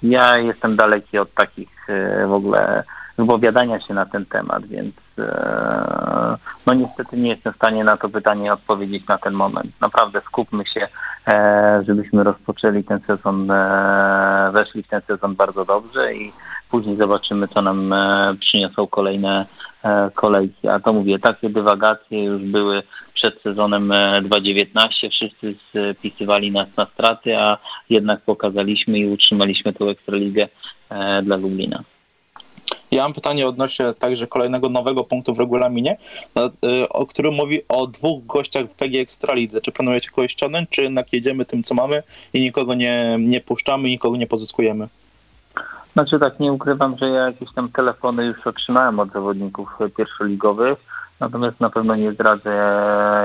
[0.02, 2.84] ja jestem daleki od takich e, w ogóle
[3.18, 4.94] wypowiadania się na ten temat, więc
[6.66, 9.80] no niestety nie jestem w stanie na to pytanie odpowiedzieć na ten moment.
[9.80, 10.88] Naprawdę skupmy się,
[11.28, 16.32] e, żebyśmy rozpoczęli ten sezon, e, weszli w ten sezon bardzo dobrze i
[16.70, 19.46] później zobaczymy, co nam e, przyniosą kolejne
[19.82, 20.68] e, kolejki.
[20.68, 22.82] A to mówię, takie dywagacje już były
[23.14, 25.10] przed sezonem e, 2019.
[25.10, 25.54] Wszyscy
[25.94, 27.58] spisywali nas na straty, a
[27.90, 30.48] jednak pokazaliśmy i utrzymaliśmy tą ekstraligę
[30.90, 31.82] e, dla Lublina.
[32.90, 35.96] Ja mam pytanie odnośnie także kolejnego nowego punktu w regulaminie,
[36.34, 39.60] no, y, o którym mówi o dwóch gościach w PG Ekstralidze.
[39.60, 42.02] Czy planujecie kogoś ściągnąć, czy jednak jedziemy tym, co mamy
[42.32, 44.88] i nikogo nie, nie puszczamy, nikogo nie pozyskujemy?
[45.92, 50.78] Znaczy tak, nie ukrywam, że ja jakieś tam telefony już otrzymałem od zawodników pierwszoligowych,
[51.20, 52.50] natomiast na pewno nie zdradzę,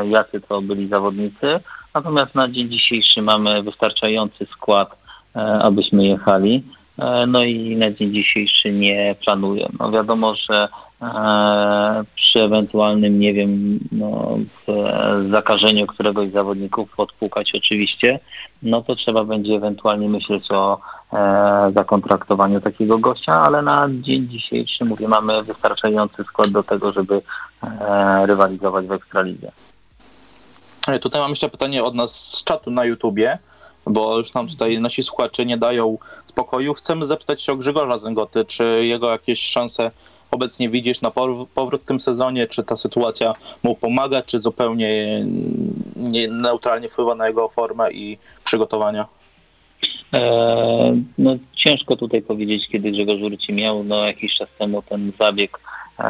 [0.05, 1.59] jacy to byli zawodnicy.
[1.93, 4.97] Natomiast na dzień dzisiejszy mamy wystarczający skład,
[5.35, 6.63] e, abyśmy jechali.
[6.97, 9.69] E, No i na dzień dzisiejszy nie planuję.
[9.79, 10.67] No wiadomo, że
[11.01, 14.37] e, przy ewentualnym, nie wiem, no,
[15.29, 18.19] zakażeniu któregoś z zawodników odpukać oczywiście,
[18.63, 20.79] no to trzeba będzie ewentualnie myśleć o
[21.13, 27.21] e, zakontraktowaniu takiego gościa, ale na dzień dzisiejszy, mówię, mamy wystarczający skład do tego, żeby
[28.25, 29.51] rywalizować w Ekstralidze.
[31.01, 33.39] Tutaj mam jeszcze pytanie od nas z czatu na YouTubie,
[33.85, 36.73] bo już nam tutaj nasi słuchacze nie dają spokoju.
[36.73, 39.91] Chcemy zapytać się o Grzegorza Zęgoty, czy jego jakieś szanse
[40.31, 45.21] obecnie widzisz na powr- powrót w tym sezonie, czy ta sytuacja mu pomaga, czy zupełnie
[45.95, 49.05] nie, neutralnie wpływa na jego formę i przygotowania?
[50.13, 53.53] E, no, ciężko tutaj powiedzieć, kiedy Grzegorz wróci.
[53.53, 55.59] Miał no, jakiś czas temu ten zabieg,
[55.99, 56.03] e,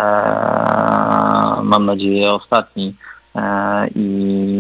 [1.64, 2.96] mam nadzieję ostatni
[3.36, 4.00] e, i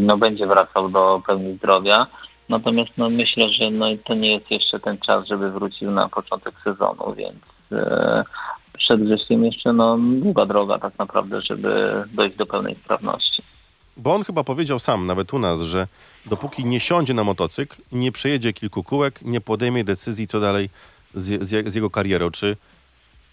[0.06, 2.08] no, będzie wracał do pełni zdrowia.
[2.52, 6.54] Natomiast no, myślę, że no, to nie jest jeszcze ten czas, żeby wrócił na początek
[6.64, 7.38] sezonu, więc
[7.72, 8.24] e,
[8.74, 13.44] przed wrześniem jeszcze no, długa droga tak naprawdę, żeby dojść do pełnej sprawności.
[13.98, 15.88] Bo on chyba powiedział sam, nawet u nas, że
[16.26, 20.70] dopóki nie siądzie na motocykl nie przejedzie kilku kółek, nie podejmie decyzji, co dalej
[21.14, 22.32] z, z, z jego karierą.
[22.32, 22.58] Czy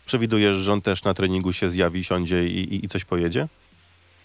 [0.07, 3.49] przewidujesz, że on też na treningu się zjawi, siądzie i, i, i coś pojedzie?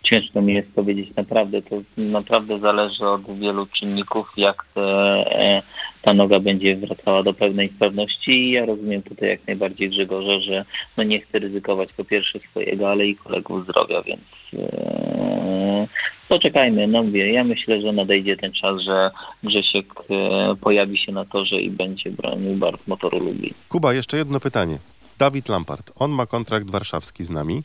[0.04, 1.62] Ciężko mi jest powiedzieć naprawdę.
[1.62, 5.62] To naprawdę zależy od wielu czynników, jak e,
[6.02, 8.32] ta noga będzie wracała do pełnej sprawności.
[8.32, 10.66] I ja rozumiem tutaj jak najbardziej Grzegorza, że
[10.98, 14.22] no nie chce ryzykować po pierwsze swojego, ale i kolegów zdrowia, więc
[14.54, 15.88] e,
[16.30, 16.88] poczekajmy.
[16.88, 19.12] No mówię, ja myślę, że nadejdzie ten czas, że
[19.44, 23.54] Grzesiek e, pojawi się na torze i będzie bronił barw motoru Lublin.
[23.70, 24.78] Kuba, jeszcze jedno pytanie.
[25.20, 27.64] Dawid Lampart, on ma kontrakt warszawski z nami.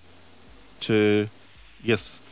[0.81, 1.29] Czy
[1.85, 2.28] jest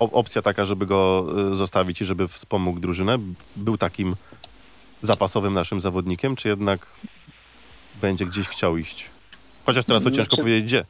[0.00, 3.16] opcja taka, żeby go y, zostawić i żeby wspomógł drużynę?
[3.56, 4.16] Był takim
[5.02, 6.86] zapasowym naszym zawodnikiem, czy jednak
[8.00, 9.10] będzie gdzieś chciał iść?
[9.66, 10.84] Chociaż teraz to ciężko Znaczy- powiedzieć gdzie.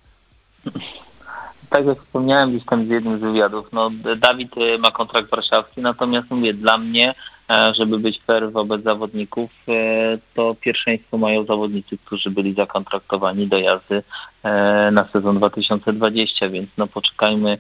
[1.71, 5.81] tak jak wspomniałem gdzieś tam z jednym z wywiadów, no Dawid e, ma kontrakt warszawski,
[5.81, 7.15] natomiast mówię, dla mnie,
[7.51, 13.59] e, żeby być fair wobec zawodników, e, to pierwszeństwo mają zawodnicy, którzy byli zakontraktowani do
[13.59, 14.03] jazdy
[14.43, 17.59] e, na sezon 2020, więc no poczekajmy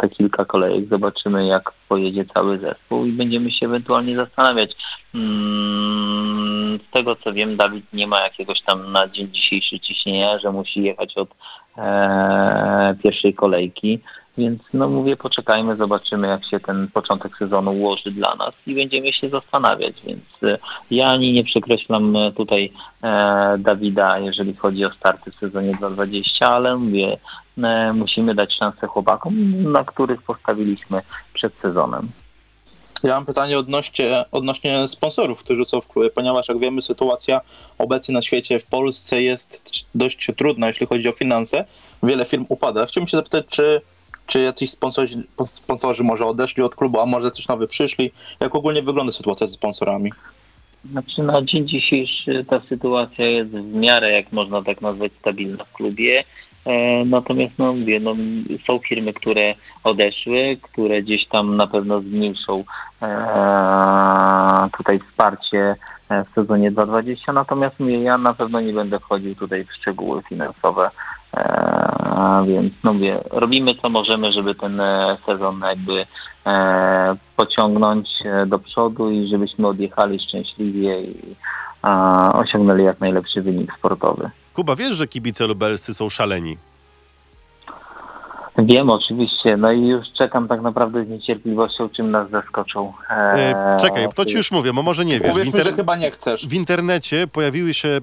[0.00, 4.76] te kilka kolejek, zobaczymy jak pojedzie cały zespół i będziemy się ewentualnie zastanawiać.
[5.14, 10.52] Mm, Z tego co wiem, Dawid nie ma jakiegoś tam na dzień dzisiejszy ciśnienia, że
[10.52, 11.28] musi jechać od
[11.78, 14.00] e, pierwszej kolejki.
[14.38, 19.12] Więc no mówię, poczekajmy, zobaczymy jak się ten początek sezonu ułoży dla nas i będziemy
[19.12, 19.94] się zastanawiać.
[20.06, 20.58] Więc e,
[20.90, 26.46] ja ani nie przekreślam e, tutaj e, Dawida, jeżeli chodzi o starty w sezonie 2020,
[26.46, 27.16] ale mówię,
[27.94, 31.02] musimy dać szansę chłopakom, na których postawiliśmy
[31.34, 32.08] przed sezonem.
[33.04, 37.40] Ja mam pytanie odnośnie, odnośnie sponsorów, którzy są w klubie, ponieważ jak wiemy, sytuacja
[37.78, 41.64] obecnie na świecie w Polsce jest dość trudna, jeśli chodzi o finanse.
[42.02, 42.86] Wiele firm upada.
[42.86, 43.80] Chciałbym się zapytać, czy,
[44.26, 48.10] czy jacyś sponsorzy, sponsorzy może odeszli od klubu, a może coś nowy przyszli?
[48.40, 50.12] Jak ogólnie wygląda sytuacja ze sponsorami?
[50.90, 55.72] Znaczy na dzień dzisiejszy ta sytuacja jest w miarę, jak można tak nazwać, stabilna w
[55.72, 56.24] klubie.
[56.68, 58.14] E, Natomiast no, mówię, no,
[58.66, 59.54] są firmy, które
[59.84, 62.64] odeszły, które gdzieś tam na pewno zmniejszą
[63.02, 65.76] e, tutaj wsparcie
[66.08, 67.32] e, w sezonie 2020.
[67.32, 70.90] Natomiast mówię, ja na pewno nie będę wchodził tutaj w szczegóły finansowe.
[71.36, 76.06] E, więc no mówię, robimy co możemy, żeby ten e, sezon jakby
[76.46, 78.08] e, pociągnąć
[78.46, 81.36] do przodu i żebyśmy odjechali szczęśliwie i
[82.32, 84.30] osiągnęli jak najlepszy wynik sportowy.
[84.58, 86.58] Kuba, wiesz, że kibice lubelscy są szaleni?
[88.58, 92.92] Wiem oczywiście, no i już czekam tak naprawdę z niecierpliwością, czym nas zaskoczą.
[93.10, 95.32] E, E, czekaj, to ci już mówię, bo może nie wiesz.
[95.32, 95.64] Uwierz mi, inter...
[95.64, 96.46] że chyba nie chcesz.
[96.46, 98.00] w internecie pojawiły się, e,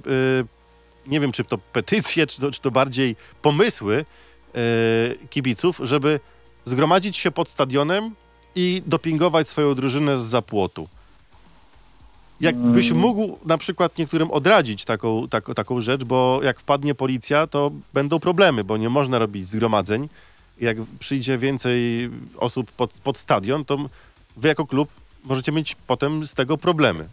[1.07, 4.05] nie wiem, czy to petycje, czy to, czy to bardziej pomysły
[4.55, 4.59] e,
[5.29, 6.19] kibiców, żeby
[6.65, 8.15] zgromadzić się pod stadionem
[8.55, 10.87] i dopingować swoją drużynę z zapłotu.
[12.41, 13.01] Jakbyś Mm.
[13.01, 18.19] mógł na przykład niektórym odradzić taką, taką, taką rzecz, bo jak wpadnie policja, to będą
[18.19, 20.09] problemy, bo nie można robić zgromadzeń.
[20.61, 23.77] Jak przyjdzie więcej osób pod, pod stadion, to
[24.37, 24.89] wy jako klub
[25.23, 27.07] możecie mieć potem z tego problemy.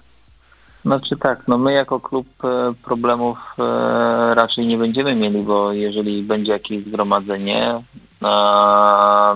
[0.85, 3.63] Znaczy tak, no my jako klub e, problemów e,
[4.35, 7.83] raczej nie będziemy mieli, bo jeżeli będzie jakieś zgromadzenie,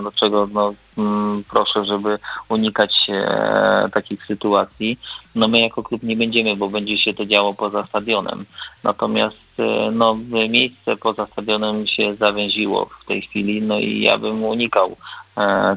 [0.03, 4.99] do czego no, mm, proszę, żeby unikać e, takich sytuacji,
[5.35, 8.45] no my jako klub nie będziemy, bo będzie się to działo poza stadionem.
[8.83, 9.37] Natomiast
[9.91, 10.17] no,
[10.49, 14.95] miejsce poza stadionem się zawęziło w tej chwili, no i ja bym unikał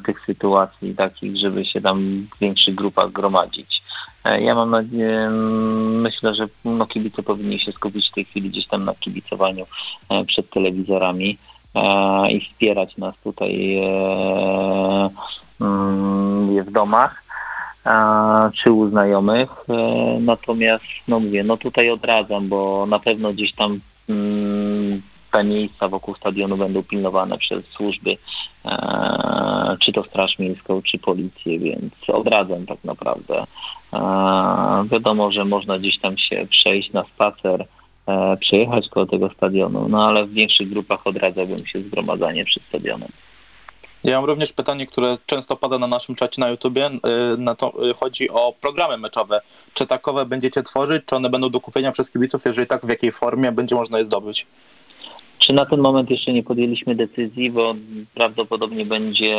[0.06, 3.82] tych sytuacji takich, żeby się tam w większych grupach gromadzić.
[4.24, 8.66] E, Ja mam nadzieję, myślę, że no, kibice powinni się skupić w tej chwili gdzieś
[8.66, 9.66] tam na kibicowaniu
[10.08, 11.38] e, przed telewizorami
[11.74, 13.80] e, i wspierać nas tutaj
[15.60, 17.22] mm, w domach
[18.62, 19.50] czy u znajomych.
[20.20, 25.02] Natomiast no mówię, no tutaj odradzam, bo na pewno gdzieś tam mm,
[25.32, 28.16] te miejsca wokół stadionu będą pilnowane przez służby,
[28.64, 33.44] e, czy to Straż Miejską, czy policję, więc odradzam tak naprawdę.
[33.92, 33.98] E,
[34.90, 37.66] wiadomo, że można gdzieś tam się przejść na spacer,
[38.06, 43.08] e, przejechać koło tego stadionu, no ale w większych grupach odradzałbym się zgromadzanie przed stadionem.
[44.04, 46.90] Ja mam również pytanie, które często pada na naszym czacie na YouTubie.
[47.38, 49.40] Na to, chodzi o programy meczowe.
[49.74, 52.44] Czy takowe będziecie tworzyć, czy one będą do kupienia przez kibiców?
[52.44, 54.46] Jeżeli tak, w jakiej formie będzie można je zdobyć?
[55.50, 57.74] Czy na ten moment jeszcze nie podjęliśmy decyzji, bo
[58.14, 59.36] prawdopodobnie będzie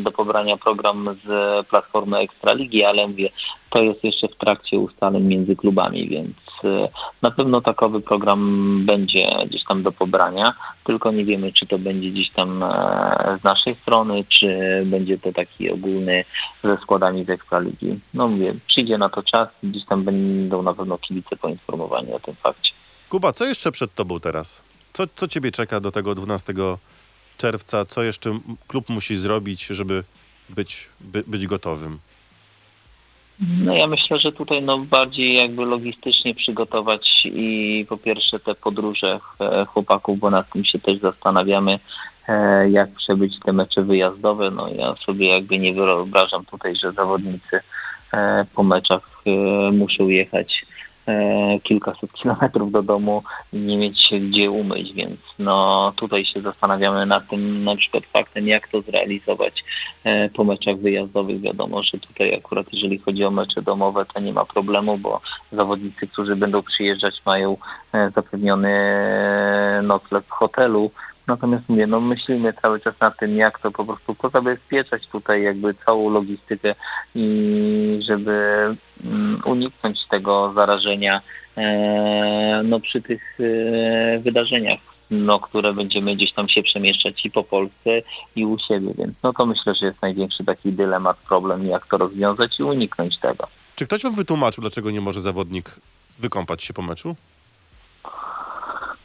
[0.00, 3.30] do pobrania program z platformy Ekstraligi, ale mówię,
[3.70, 6.88] to jest jeszcze w trakcie ustaleń między klubami, więc e,
[7.22, 12.10] na pewno takowy program będzie gdzieś tam do pobrania, tylko nie wiemy, czy to będzie
[12.10, 16.24] gdzieś tam e, z naszej strony, czy będzie to taki ogólny
[16.64, 18.00] ze składami z Ekstraligi.
[18.14, 22.34] No mówię, przyjdzie na to czas gdzieś tam będą na pewno kibice poinformowani o tym
[22.34, 22.72] fakcie.
[23.08, 24.73] Kuba, co jeszcze przed tobą teraz?
[24.94, 26.54] Co, co ciebie czeka do tego 12
[27.38, 27.84] czerwca?
[27.84, 30.04] Co jeszcze klub musi zrobić, żeby
[30.48, 31.98] być, by, być gotowym?
[33.40, 39.20] No ja myślę, że tutaj no bardziej jakby logistycznie przygotować i po pierwsze te podróże
[39.40, 41.78] e, chłopaków, bo nad tym się też zastanawiamy,
[42.28, 44.50] e, jak przebyć te mecze wyjazdowe.
[44.50, 47.60] No ja sobie jakby nie wyobrażam tutaj, że zawodnicy
[48.12, 49.10] e, po meczach
[49.72, 50.66] muszą jechać
[51.62, 57.06] kilkaset kilometrów do domu i nie mieć się gdzie umyć, więc no tutaj się zastanawiamy
[57.06, 59.64] nad tym na przykład faktem, jak to zrealizować
[60.04, 61.40] e, po meczach wyjazdowych.
[61.40, 65.20] Wiadomo, że tutaj akurat jeżeli chodzi o mecze domowe, to nie ma problemu, bo
[65.52, 67.56] zawodnicy, którzy będą przyjeżdżać, mają
[67.92, 70.90] e, zapewniony e, nocleg w hotelu.
[71.26, 75.74] Natomiast mówię, no myślimy cały czas nad tym, jak to po prostu pozabezpieczać tutaj jakby
[75.74, 76.74] całą logistykę
[77.14, 78.66] i żeby
[79.04, 81.20] mm, uniknąć tego zarażenia
[81.56, 87.44] e, no przy tych e, wydarzeniach, no, które będziemy gdzieś tam się przemieszczać i po
[87.44, 87.90] Polsce
[88.36, 91.98] i u siebie, więc no to myślę, że jest największy taki dylemat, problem, jak to
[91.98, 93.46] rozwiązać i uniknąć tego.
[93.76, 95.80] Czy ktoś wam wytłumaczył, dlaczego nie może zawodnik
[96.18, 97.16] wykąpać się po meczu?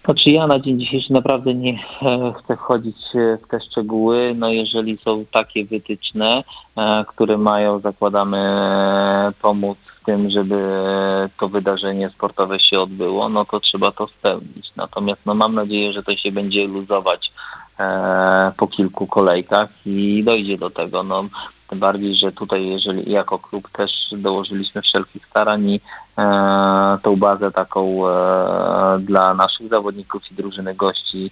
[0.06, 1.80] Znaczy ja na dzień dzisiejszy naprawdę nie
[2.40, 4.34] chcę wchodzić e, w te szczegóły.
[4.36, 6.44] No jeżeli są takie wytyczne,
[6.78, 8.40] e, które mają, zakładamy,
[9.42, 10.80] pomóc w tym, żeby
[11.40, 14.72] to wydarzenie sportowe się odbyło, no to trzeba to spełnić.
[14.76, 17.32] Natomiast no mam nadzieję, że to się będzie luzować
[17.80, 21.04] e, po kilku kolejkach i dojdzie do tego.
[21.04, 21.24] No,
[21.70, 25.82] tym bardziej, że tutaj jeżeli jako klub też dołożyliśmy wszelkich starań i
[26.18, 31.32] e, tą bazę taką e, dla naszych zawodników i drużyny gości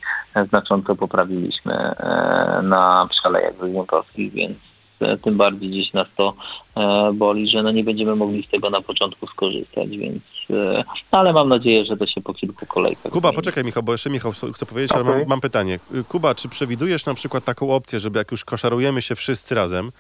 [0.50, 4.58] znacząco poprawiliśmy e, na przelejach wyjątkowskich, więc
[5.02, 6.34] e, tym bardziej gdzieś nas to
[6.76, 11.34] e, boli, że no nie będziemy mogli z tego na początku skorzystać, więc e, ale
[11.34, 14.66] mam nadzieję, że to się po kilku kolejkach Kuba, poczekaj Michał, bo jeszcze Michał chce
[14.66, 15.16] powiedzieć, ale Okej.
[15.16, 15.80] mam, mam pytanie.
[16.10, 19.92] Kuba, czy przewidujesz na przykład taką opcję, żeby jak już koszarujemy się wszyscy razem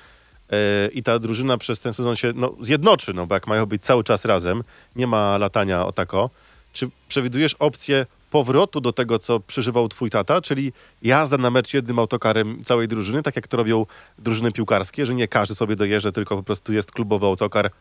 [0.93, 4.03] i ta drużyna przez ten sezon się no, zjednoczy, no bo jak mają być cały
[4.03, 4.63] czas razem,
[4.95, 6.29] nie ma latania o tako,
[6.73, 11.99] czy przewidujesz opcję powrotu do tego, co przeżywał twój tata, czyli jazda na mecz jednym
[11.99, 13.85] autokarem całej drużyny, tak jak to robią
[14.19, 17.71] drużyny piłkarskie, że nie każdy sobie dojeżdża, tylko po prostu jest klubowy autokar,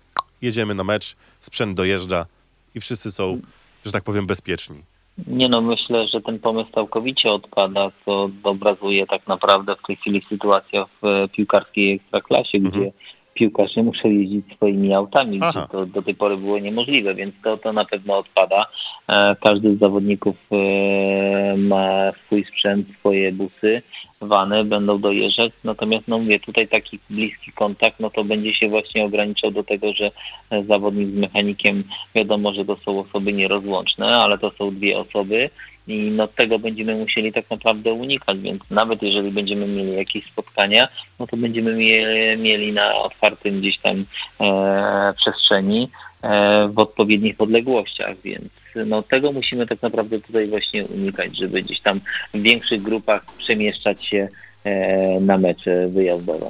[0.42, 2.26] jedziemy na mecz, sprzęt dojeżdża
[2.74, 3.40] i wszyscy są,
[3.84, 4.95] że tak powiem, bezpieczni.
[5.26, 10.22] Nie no, myślę, że ten pomysł całkowicie odpada, co obrazuje tak naprawdę w tej chwili
[10.28, 12.74] sytuacja w piłkarskiej ekstraklasie, Mhm.
[12.74, 12.92] gdzie
[13.36, 15.68] piłkarze muszą jeździć swoimi autami, Aha.
[15.72, 18.66] to do tej pory było niemożliwe, więc to, to na pewno odpada.
[19.08, 23.82] E, Każdy z zawodników e, ma swój sprzęt, swoje busy,
[24.20, 29.04] wany, będą dojeżdżać, natomiast no mówię, tutaj taki bliski kontakt, no to będzie się właśnie
[29.04, 30.10] ograniczał do tego, że
[30.50, 31.84] e, zawodnik z mechanikiem
[32.14, 35.50] Wiadomo, że to są osoby nierozłączne, ale to są dwie osoby
[35.88, 40.88] i no tego będziemy musieli tak naprawdę unikać, więc nawet jeżeli będziemy mieli jakieś spotkania,
[41.18, 44.04] no to będziemy mie- mieli na otwartym gdzieś tam
[44.40, 45.90] e, przestrzeni
[46.22, 48.44] e, w odpowiednich odległościach, więc
[48.86, 52.00] no tego musimy tak naprawdę tutaj właśnie unikać, żeby gdzieś tam
[52.34, 54.28] w większych grupach przemieszczać się
[54.64, 56.46] e, na mecze wyjazdowe.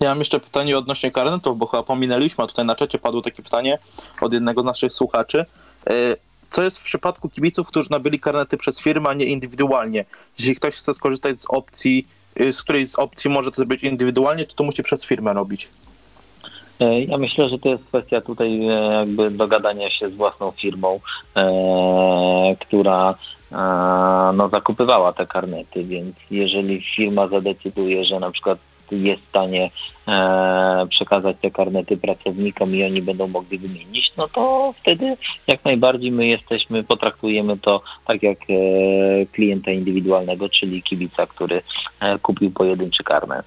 [0.00, 3.42] Ja mam jeszcze pytanie odnośnie karnetów, bo chyba pominęliśmy, a tutaj na czacie padło takie
[3.42, 3.78] pytanie
[4.20, 5.44] od jednego z naszych słuchaczy.
[6.56, 10.04] Co jest w przypadku kibiców, którzy nabyli karnety przez firmę, a nie indywidualnie?
[10.38, 12.06] Jeśli ktoś chce skorzystać z opcji,
[12.40, 15.68] y, z której z opcji może to być indywidualnie, to to musi przez firmę robić.
[16.80, 21.00] E, Ja myślę, że to jest kwestia tutaj e, jakby dogadania się z własną firmą,
[21.36, 23.14] e, która
[23.52, 23.56] e,
[24.34, 28.58] no, zakupywała te karnety, więc jeżeli firma zadecyduje, że na przykład
[28.92, 29.70] jest w stanie
[30.08, 35.16] e, przekazać te karnety pracownikom i oni będą mogli wymienić, no to wtedy
[35.46, 41.62] jak najbardziej my jesteśmy, potraktujemy to tak jak e, klienta indywidualnego, czyli kibica, który
[42.00, 43.46] e, kupił pojedynczy karnet.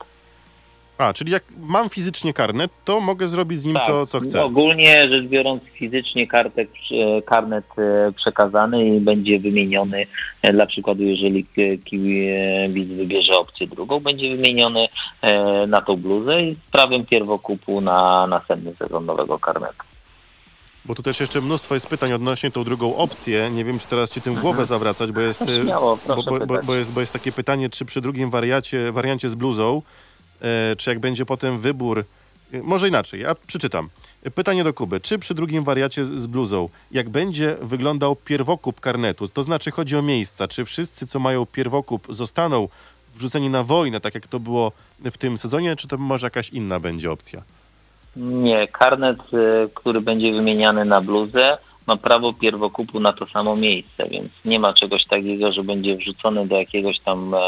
[0.99, 4.43] A, czyli jak mam fizycznie karnet, to mogę zrobić z nim co, co chcę.
[4.43, 10.05] Ogólnie rzecz biorąc, fizycznie kartek, e, karnet e, przekazany i będzie wymieniony,
[10.41, 11.45] e, dla przykładu, jeżeli
[11.85, 14.87] kibic wybierze opcję drugą, będzie wymieniony
[15.21, 19.83] e, na tą bluzę i z prawem pierwokupu na następny sezon nowego karnetu.
[20.85, 23.49] Bo tu też jeszcze mnóstwo jest pytań odnośnie tą drugą opcję.
[23.51, 26.93] Nie wiem, czy teraz ci tym głowę zawracać, bo jest, Śmiało, bo, bo, bo, jest,
[26.93, 30.08] bo jest takie pytanie, czy przy drugim wariacie, wariancie z bluzą, e,
[30.77, 32.05] czy jak będzie potem wybór,
[32.53, 33.89] e, może inaczej, ja przeczytam.
[34.35, 34.99] Pytanie do Kuby.
[34.99, 40.01] Czy przy drugim wariacie z, bluzą, jak będzie wyglądał pierwokup karnetu, to znaczy chodzi o
[40.01, 42.67] miejsca, czy wszyscy, co mają pierwokup, zostaną
[43.15, 44.71] wrzuceni na wojnę, tak jak to było
[45.05, 47.41] w tym sezonie, czy to może jakaś inna będzie opcja?
[48.15, 54.09] Nie, karnet, e, który będzie wymieniany na bluzę, ma prawo pierwokupu na to samo miejsce,
[54.09, 57.39] więc nie ma czegoś takiego, że będzie wrzucony do jakiegoś tam e,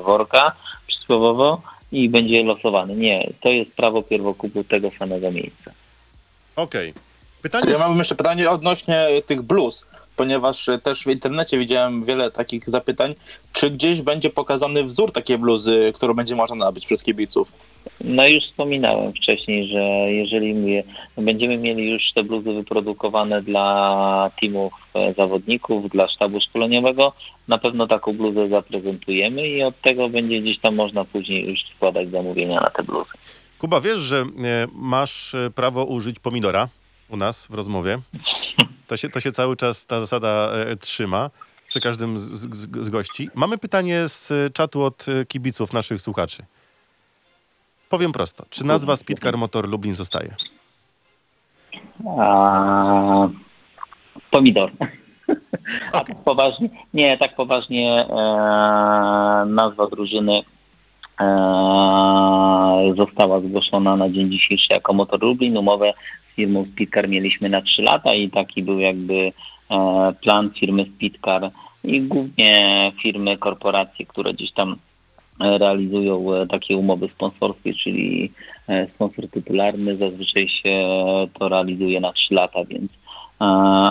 [0.00, 0.52] worka
[0.86, 1.62] przysłowiowo
[1.92, 2.96] i będzie losowany.
[2.96, 5.72] Nie, to jest prawo pierwokupu tego samego miejsca.
[6.56, 6.94] Okej.
[7.42, 7.80] Pytanie Ja jest...
[7.80, 9.86] mam jeszcze pytanie odnośnie tych bluz,
[10.16, 13.14] ponieważ y, też w internecie widziałem wiele takich zapytań,
[13.52, 17.52] czy gdzieś będzie pokazany wzór takiej bluzy, którą będzie można nabyć przez kibiców.
[18.00, 19.82] No już wspominałem wcześniej, że
[20.12, 20.82] jeżeli my
[21.16, 27.12] będziemy mieli już te bluzy wyprodukowane dla teamów e, zawodników, dla sztabu szkoleniowego,
[27.48, 32.10] na pewno taką bluzę zaprezentujemy i od tego będzie gdzieś tam można później już składać
[32.10, 33.10] zamówienia na te bluzy.
[33.58, 34.26] Kuba, wiesz, że e,
[34.72, 36.68] masz e, prawo użyć pomidora
[37.08, 37.98] u nas w rozmowie.
[38.86, 41.30] To się, to się cały czas ta zasada trzyma
[41.68, 43.28] przy każdym z, z, z gości.
[43.34, 46.42] Mamy pytanie z czatu od kibiców naszych słuchaczy.
[47.88, 48.44] Powiem prosto.
[48.50, 50.34] Czy nazwa Speedcar Motor Lublin zostaje?
[52.18, 53.28] A,
[54.30, 54.70] pomidor.
[55.92, 56.14] A Okej.
[56.14, 58.14] tak poważnie, nie, tak poważnie e,
[59.46, 60.42] nazwa drużyny
[61.20, 61.24] e,
[62.96, 65.56] została zgłoszona na dzień dzisiejszy jako Motor Lublin.
[65.56, 65.92] Umowę
[66.32, 69.32] z firmą Speedcar mieliśmy na 3 lata i taki był jakby
[69.70, 71.50] e, plan firmy Speedcar
[71.84, 72.52] i głównie
[73.02, 74.76] firmy, korporacje, które gdzieś tam
[75.40, 78.32] realizują e, takie umowy sponsorskie, czyli
[78.68, 80.88] e, sponsor tytularny zazwyczaj się
[81.38, 82.92] to realizuje na 3 lata, więc
[83.40, 83.44] e,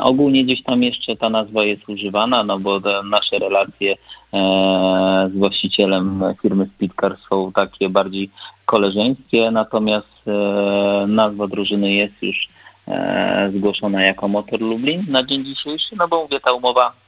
[0.03, 3.97] ogólnie gdzieś tam jeszcze ta nazwa jest używana, no bo nasze relacje e,
[5.33, 8.29] z właścicielem firmy Speedcar są takie bardziej
[8.65, 12.47] koleżeńskie, natomiast e, nazwa drużyny jest już
[12.87, 17.06] e, zgłoszona jako Motor Lublin na dzień dzisiejszy, no bo mówię, ta umowa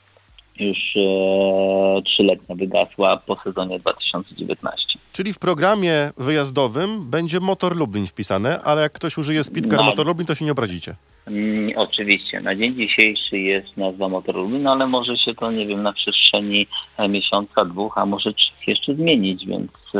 [0.59, 4.99] już e, trzyletnia wygasła po sezonie 2019.
[5.11, 9.85] Czyli w programie wyjazdowym będzie Motor Lublin wpisane, ale jak ktoś użyje Speedcar No.
[9.85, 10.95] Motor Lublin, to się nie obrazicie.
[11.27, 15.83] Mm, oczywiście, na dzień dzisiejszy jest nazwa Motor Lublin, ale może się to, nie wiem,
[15.83, 19.99] na przestrzeni e, miesiąca, dwóch, a może trzech jeszcze zmienić, więc, e,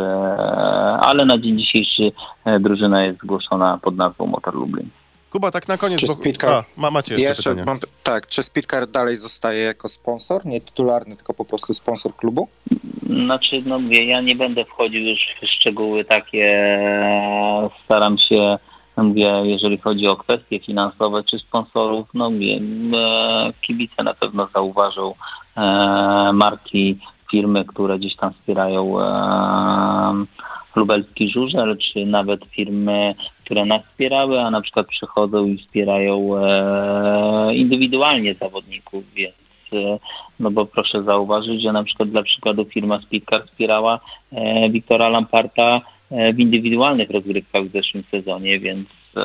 [1.01, 2.11] ale na dzień dzisiejszy
[2.59, 4.89] drużyna jest zgłoszona pod nazwą Motor Lublin.
[5.31, 7.65] Kuba, tak na koniec, Czy bo Speedcar- a, ma, macie jeszcze, Jeszcze pytanie.
[7.65, 12.47] mam, tak, czy Speedcar dalej zostaje jako sponsor, nie tytularny, tylko po prostu sponsor klubu?
[13.09, 16.79] Znaczy, no mówię, ja nie będę wchodził już w szczegóły takie,
[17.85, 18.57] staram się,
[18.97, 22.59] no mówię, jeżeli chodzi o kwestie finansowe czy sponsorów, no mówię,
[22.97, 25.13] e, kibice na pewno zauważą
[25.57, 25.61] e,
[26.33, 26.99] marki,
[27.31, 29.05] firmy, które gdzieś tam wspierają e,
[30.75, 33.15] lubelski żużel, czy nawet firmy,
[33.45, 39.35] które nas wspierały, a na przykład przychodzą i wspierają e, indywidualnie zawodników, więc
[39.73, 39.99] e,
[40.39, 43.99] no bo proszę zauważyć, że na przykład dla przykładu firma Speedcar wspierała
[44.31, 49.21] e, Wiktora Lamparta e, w indywidualnych rozgrywkach w zeszłym sezonie, więc e,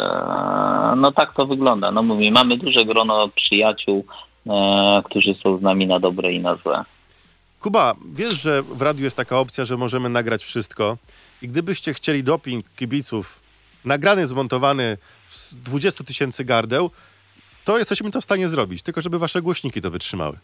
[0.97, 1.91] no tak to wygląda.
[1.91, 4.05] No mówię, mamy duże grono przyjaciół,
[4.47, 6.85] e, którzy są z nami na dobre i na złe.
[7.61, 10.97] Kuba, wiesz, że w radiu jest taka opcja, że możemy nagrać wszystko
[11.45, 13.41] i gdybyście chcieli doping kibiców
[13.85, 14.99] nagrany, zmontowany
[15.31, 16.91] z 20 tysięcy gardeł,
[17.65, 20.39] to jesteśmy to w stanie zrobić, tylko żeby wasze głośniki to wytrzymały.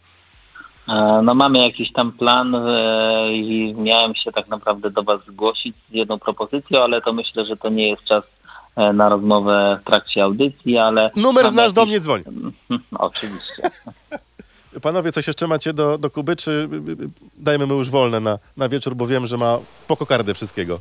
[0.87, 5.75] E, No mamy jakiś tam plan e, i miałem się tak naprawdę do Was zgłosić
[5.89, 8.23] z jedną propozycją, ale to myślę, że to nie jest czas
[8.75, 11.11] e, na rozmowę w trakcie audycji, ale...
[11.15, 12.23] Numer znasz, do jakiś- mnie dzwoń.
[12.69, 12.79] No,
[13.09, 13.71] oczywiście.
[14.81, 18.39] Panowie, coś jeszcze macie do, do Kuby, czy y, y, dajmy mu już wolne na,
[18.57, 20.75] na wieczór, bo wiem, że ma pokokardę wszystkiego.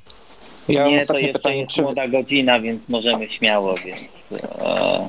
[0.69, 4.09] Ja nie, to ostatnie jeszcze pytanie, jest czy, młoda godzina, więc możemy śmiało, więc...
[4.43, 5.07] E,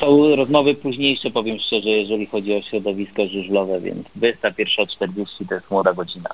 [0.00, 5.92] są rozmowy późniejsze, powiem szczerze, jeżeli chodzi o środowisko żużlowe, więc 21.40 to jest młoda
[5.92, 6.30] godzina.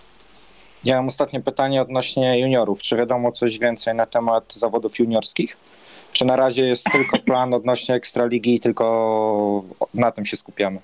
[0.84, 2.82] ja mam ostatnie pytanie odnośnie juniorów.
[2.82, 5.56] Czy wiadomo coś więcej na temat zawodów juniorskich?
[6.12, 10.78] Czy na razie jest tylko plan odnośnie Ekstraligi i tylko na tym się skupiamy?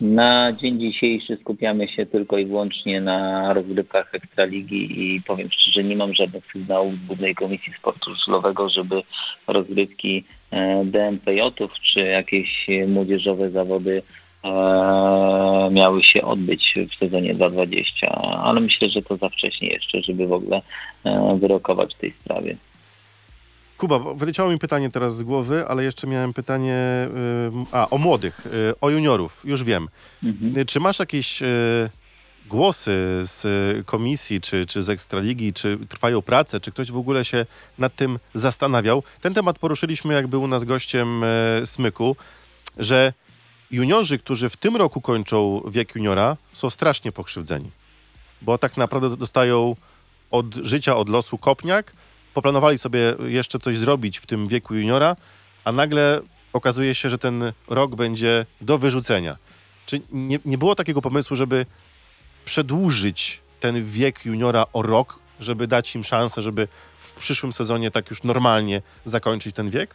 [0.00, 5.96] Na dzień dzisiejszy skupiamy się tylko i wyłącznie na rozgrywkach Ekstraligi i powiem szczerze, nie
[5.96, 9.02] mam żadnych sygnałów z Głównej Komisji Sportu Żużlowego, żeby
[9.46, 14.02] rozgrywki e, DMPJ-ów czy jakieś e, młodzieżowe zawody
[14.44, 14.48] e,
[15.72, 18.08] miały się odbyć w sezonie 2020,
[18.42, 20.62] ale myślę, że to za wcześnie jeszcze, żeby w ogóle
[21.04, 22.56] e, wyrokować w tej sprawie.
[23.82, 26.76] Kuba, wyleciało mi pytanie teraz z głowy, ale jeszcze miałem pytanie
[27.72, 29.88] y, a, o młodych, y, o juniorów, już wiem.
[30.22, 30.58] Mhm.
[30.58, 31.42] Y, Czy masz jakieś
[32.46, 32.90] głosy
[33.22, 33.42] z
[33.86, 37.46] komisji, czy, czy z Ekstraligi, czy trwają prace, czy ktoś w ogóle się
[37.78, 39.02] nad tym zastanawiał?
[39.20, 41.22] Ten temat poruszyliśmy, jak był u nas gościem
[41.64, 42.16] Smyku,
[42.78, 43.12] że
[43.70, 47.70] juniorzy, którzy w tym roku kończą wiek juniora, są strasznie pokrzywdzeni.
[48.42, 49.76] Bo tak naprawdę dostają
[50.30, 51.92] od życia, od losu kopniak,
[52.34, 55.16] poplanowali sobie jeszcze coś zrobić w tym wieku juniora,
[55.64, 56.20] a nagle
[56.52, 59.36] okazuje się, że ten rok będzie do wyrzucenia.
[59.86, 61.66] Czy nie, nie było takiego pomysłu, żeby
[62.44, 66.68] przedłużyć ten wiek juniora o rok, żeby dać im szansę, żeby
[66.98, 69.94] w przyszłym sezonie tak już normalnie zakończyć ten wiek?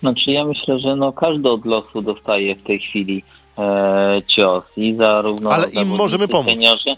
[0.00, 3.22] Znaczy ja myślę, że no każdy od losu dostaje w tej chwili
[3.58, 6.46] e, cios i zarówno Ale im możemy pomóc.
[6.46, 6.96] seniorzy.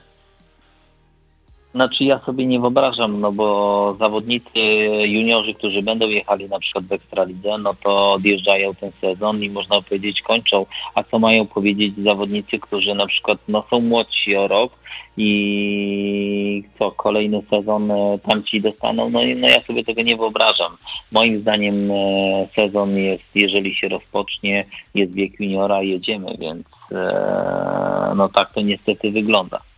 [1.74, 4.60] Znaczy ja sobie nie wyobrażam, no bo zawodnicy
[5.04, 9.82] juniorzy, którzy będą jechali na przykład w Ekstralidze, no to odjeżdżają ten sezon i można
[9.82, 10.66] powiedzieć kończą.
[10.94, 14.72] A co mają powiedzieć zawodnicy, którzy na przykład no, są młodsi o rok
[15.16, 19.10] i co, kolejny sezon e, tamci dostaną?
[19.10, 20.76] No, no ja sobie tego nie wyobrażam.
[21.12, 24.64] Moim zdaniem e, sezon jest, jeżeli się rozpocznie,
[24.94, 29.69] jest wiek juniora, jedziemy, więc e, no tak to niestety wygląda.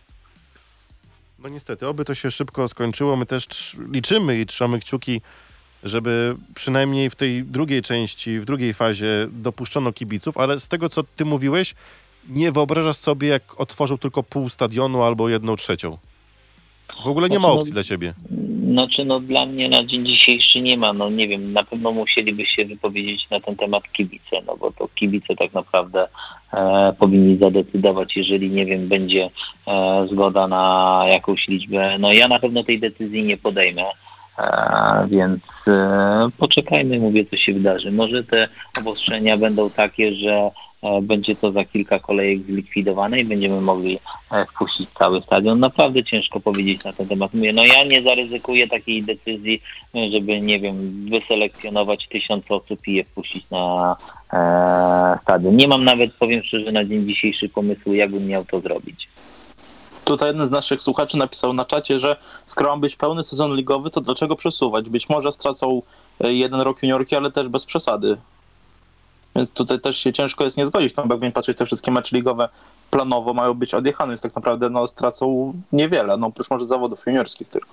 [1.43, 3.15] No niestety, oby to się szybko skończyło.
[3.15, 3.47] My też
[3.91, 5.21] liczymy i trzymamy kciuki,
[5.83, 11.03] żeby przynajmniej w tej drugiej części, w drugiej fazie dopuszczono kibiców, ale z tego, co
[11.03, 11.75] ty mówiłeś,
[12.29, 15.97] nie wyobrażasz sobie, jak otworzył tylko pół stadionu albo jedną trzecią.
[17.03, 18.13] W ogóle nie ma no- opcji dla ciebie.
[18.73, 22.45] Znaczy, no dla mnie na dzień dzisiejszy nie ma, no nie wiem, na pewno musieliby
[22.45, 26.07] się wypowiedzieć na ten temat kibice, no bo to kibice tak naprawdę
[26.53, 29.29] e, powinni zadecydować, jeżeli, nie wiem, będzie
[29.67, 31.97] e, zgoda na jakąś liczbę.
[31.99, 33.83] No ja na pewno tej decyzji nie podejmę,
[35.07, 37.91] więc e, poczekajmy, mówię, co się wydarzy.
[37.91, 38.47] Może te
[38.79, 40.49] obostrzenia będą takie, że
[40.83, 43.99] e, będzie to za kilka kolejek zlikwidowane i będziemy mogli
[44.31, 45.59] e, wpuścić cały stadion.
[45.59, 47.33] Naprawdę ciężko powiedzieć na ten temat.
[47.33, 49.61] Mówię, no ja nie zaryzykuję takiej decyzji,
[50.11, 53.95] żeby, nie wiem, wyselekcjonować tysiąc osób i je wpuścić na
[55.21, 55.55] stadion.
[55.55, 59.12] Nie mam nawet, powiem szczerze, na dzień dzisiejszy pomysłu, jak bym miał to zrobić.
[60.13, 63.89] Tutaj jeden z naszych słuchaczy napisał na czacie, że skoro ma być pełny sezon ligowy,
[63.89, 64.89] to dlaczego przesuwać?
[64.89, 65.81] Być może stracą
[66.19, 68.17] e, jeden rok juniorki, ale też bez przesady.
[69.35, 71.91] Więc tutaj też się ciężko jest nie zgodzić, no bo jakby nie patrzeć, te wszystkie
[71.91, 72.49] mecze ligowe
[72.91, 77.49] planowo mają być odjechane, więc tak naprawdę no, stracą niewiele, no oprócz może zawodów juniorskich
[77.49, 77.69] tylko.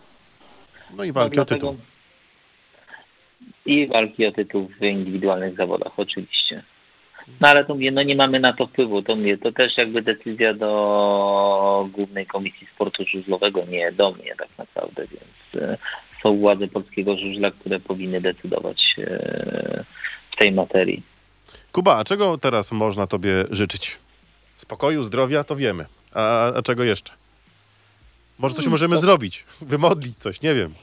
[0.96, 1.76] No i walki No o tytuł.
[3.66, 6.62] I walki o tytuł w indywidualnych zawodach, oczywiście.
[7.40, 9.02] No ale to mówię, no nie mamy na to wpływu.
[9.02, 14.48] To mówię, to też jakby decyzja do Głównej Komisji Sportu Żużlowego, nie do mnie tak
[14.58, 15.78] naprawdę, więc e,
[16.22, 19.84] są władze polskiego żużla, które powinny decydować e,
[20.32, 21.02] w tej materii.
[21.72, 23.98] Kuba, a czego teraz można tobie życzyć?
[24.56, 25.86] Spokoju, zdrowia, to wiemy.
[26.14, 27.12] A, a czego jeszcze?
[28.38, 29.44] Może coś możemy zrobić?
[29.60, 30.74] Wymodlić coś, nie wiem.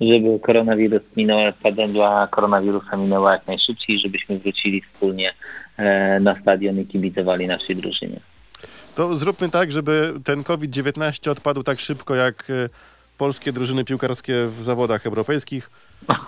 [0.00, 5.34] Żeby koronawirus minął, pandemia koronawirusa minęła jak najszybciej, żebyśmy wrócili wspólnie
[5.76, 8.20] e, na stadion i kibicowali naszej drużynie.
[8.94, 12.68] To zróbmy tak, żeby ten COVID-19 odpadł tak szybko, jak e,
[13.18, 15.70] polskie drużyny piłkarskie w zawodach europejskich.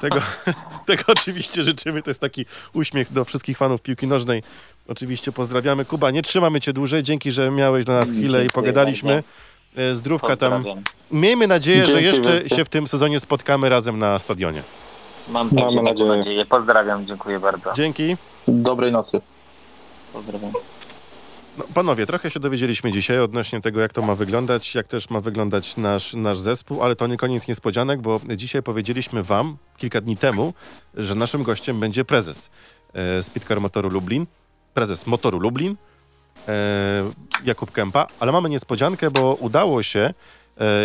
[0.00, 0.20] Tego,
[0.86, 2.02] tego oczywiście życzymy.
[2.02, 4.42] To jest taki uśmiech do wszystkich fanów piłki nożnej.
[4.88, 5.84] Oczywiście pozdrawiamy.
[5.84, 7.02] Kuba, nie trzymamy cię dłużej.
[7.02, 9.22] Dzięki, że miałeś dla nas chwilę i pogadaliśmy.
[9.76, 10.52] E, Zdrówka tam.
[10.52, 10.84] Pozdrawiam.
[11.10, 12.56] Miejmy nadzieję, że Dzięki jeszcze wielkie.
[12.56, 14.62] się w tym sezonie spotkamy razem na stadionie.
[15.28, 16.10] Mam Mamy taką nadzieję.
[16.16, 16.46] nadzieję.
[16.46, 17.72] Pozdrawiam, dziękuję bardzo.
[17.72, 18.16] Dzięki.
[18.48, 19.20] Dobrej nocy.
[20.12, 20.52] Pozdrawiam.
[21.58, 25.20] No, panowie, trochę się dowiedzieliśmy dzisiaj odnośnie tego, jak to ma wyglądać, jak też ma
[25.20, 30.16] wyglądać nasz, nasz zespół, ale to nie koniec niespodzianek, bo dzisiaj powiedzieliśmy wam kilka dni
[30.16, 30.52] temu,
[30.94, 32.50] że naszym gościem będzie prezes
[32.94, 34.26] e, Speedcar Motoru Lublin,
[34.74, 35.76] prezes Motoru Lublin,
[37.44, 40.14] Jakub Kępa, ale mamy niespodziankę, bo udało się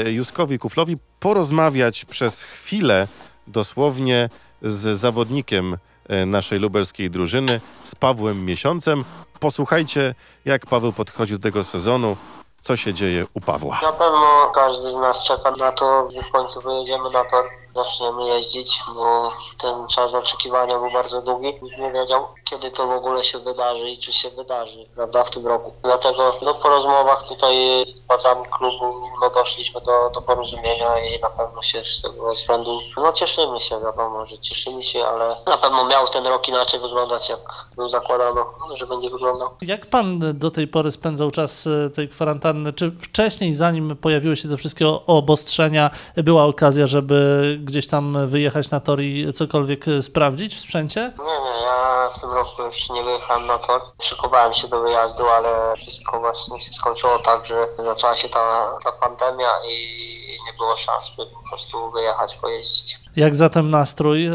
[0.06, 3.08] e, Juskowi Kuflowi porozmawiać przez chwilę
[3.48, 4.30] dosłownie
[4.62, 5.78] z zawodnikiem
[6.10, 9.04] e, naszej lubelskiej drużyny, z Pawłem Miesiącem.
[9.40, 10.16] Posłuchajcie,
[10.46, 12.18] jak Paweł podchodzi do tego sezonu,
[12.60, 13.80] co się dzieje u Pawła.
[13.82, 17.46] Na pewno każdy z nas czeka na to, gdy w końcu wyjedziemy na tor,
[17.76, 21.54] zaczniemy jeździć, bo ten czas oczekiwania był bardzo długi.
[21.62, 25.30] Nikt nie wiedział, kiedy to w ogóle się wydarzy i czy się wydarzy, prawda, w
[25.30, 25.74] tym roku.
[25.84, 27.56] Dlatego no, po rozmowach tutaj
[27.96, 32.80] z władzami klubu no, doszliśmy do, do porozumienia i na pewno się z tego względu,
[32.98, 37.30] no cieszymy się, wiadomo, że cieszymy się, ale na pewno miał ten rok inaczej wyglądać,
[37.30, 38.46] jak był zakładano,
[38.76, 39.50] że będzie wyglądał.
[39.62, 42.74] Jak pan do tej pory spędzał czas e, tej kwarantanny?
[42.74, 48.80] Czy wcześniej, zanim pojawiły się te wszystkie obostrzenia, była okazja, żeby gdzieś tam wyjechać na
[48.80, 51.14] tor i cokolwiek e, sprawdzić w sprzęcie?
[51.20, 53.82] Nie, nie, ja w tym roku jeszcze nie wyjechałem na tor.
[54.00, 58.92] Szykowałem się do wyjazdu, ale wszystko właśnie się skończyło tak, że zaczęła się ta, ta
[58.92, 60.06] pandemia i
[60.46, 63.05] nie było szans, by po prostu wyjechać, pojeździć.
[63.16, 64.26] Jak zatem nastrój?
[64.26, 64.32] E,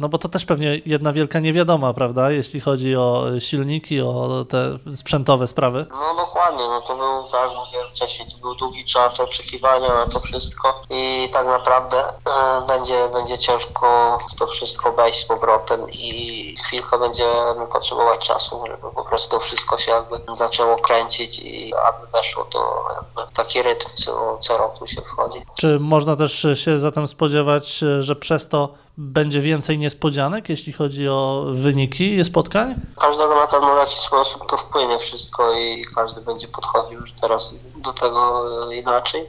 [0.00, 2.30] No bo to też pewnie jedna wielka niewiadoma, prawda?
[2.30, 5.86] Jeśli chodzi o silniki, o te sprzętowe sprawy.
[5.90, 10.06] No dokładnie, no to był, tak jak mówiłem wcześniej, to był długi czas oczekiwania na
[10.06, 16.56] to wszystko i tak naprawdę e, będzie, będzie ciężko to wszystko wejść z powrotem i
[16.66, 22.44] chwilkę będziemy potrzebować czasu, żeby po prostu wszystko się jakby zaczęło kręcić i aby weszło
[22.44, 25.42] to jakby taki rytm, co, co roku się wchodzi.
[25.54, 31.08] Czy można też się zatem spodziewać, e, że przez to będzie więcej niespodzianek, jeśli chodzi
[31.08, 32.74] o wyniki spotkań?
[33.00, 37.54] Każdego na pewno w jakiś sposób to wpłynie wszystko i każdy będzie podchodził już teraz
[37.76, 39.24] do tego e, inaczej.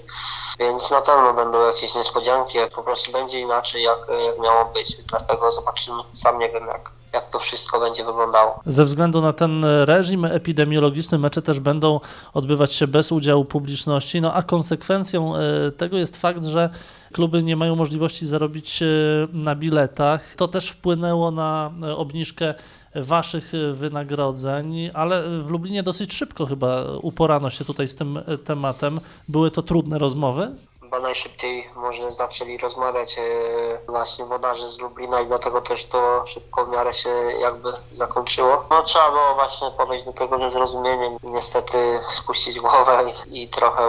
[0.59, 4.97] Więc na pewno będą jakieś niespodzianki, jak po prostu będzie inaczej, jak, jak miało być.
[5.07, 5.97] Dlatego zobaczymy.
[6.13, 8.59] Sam nie wiem, jak, jak to wszystko będzie wyglądało.
[8.65, 11.99] Ze względu na ten reżim epidemiologiczny mecze też będą
[12.33, 16.69] odbywać się bez udziału publiczności, no a konsekwencją e, tego jest fakt, że
[17.11, 18.85] kluby nie mają możliwości zarobić e,
[19.33, 20.35] na biletach.
[20.35, 22.53] To też wpłynęło na e, obniżkę
[22.95, 28.99] waszych e, wynagrodzeń, ale w Lublinie dosyć szybko chyba uporano się tutaj z tym tematem.
[29.27, 30.55] Były to trudne rozmowy?
[30.89, 33.21] Chyba najszybciej może zaczęli rozmawiać e,
[33.91, 37.09] właśnie wodarze z Lublina i dlatego też to szybko w miarę się
[37.41, 38.65] jakby zakończyło.
[38.69, 41.77] No trzeba było właśnie podejść do tego ze zrozumieniem i niestety
[42.13, 43.81] spuścić głowę i, i trochę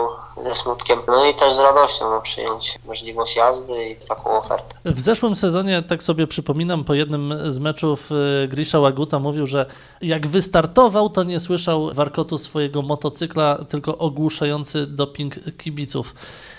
[0.43, 0.99] ze smutkiem.
[1.07, 4.75] No i też z radością no, przyjąć możliwość jazdy i taką ofertę.
[4.85, 8.11] W zeszłym sezonie, tak sobie przypominam, po jednym z meczów
[8.45, 9.67] y, Grisza Łaguta mówił, że
[10.03, 16.15] jak wystartował, to nie słyszał warkotu swojego motocykla, tylko ogłuszający doping kibiców.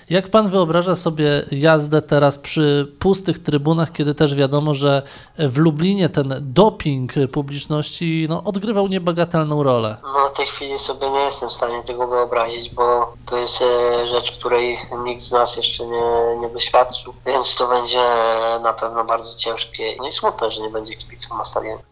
[0.09, 5.01] Jak pan wyobraża sobie jazdę teraz przy pustych trybunach, kiedy też wiadomo, że
[5.37, 9.97] w Lublinie ten doping publiczności no, odgrywał niebagatelną rolę?
[10.03, 14.07] No w tej chwili sobie nie jestem w stanie tego wyobrazić, bo to jest e,
[14.07, 18.03] rzecz, której nikt z nas jeszcze nie, nie doświadczył, więc to będzie
[18.63, 19.95] na pewno bardzo ciężkie.
[19.99, 21.83] No i smutne, że nie będzie kibiców na stadionie.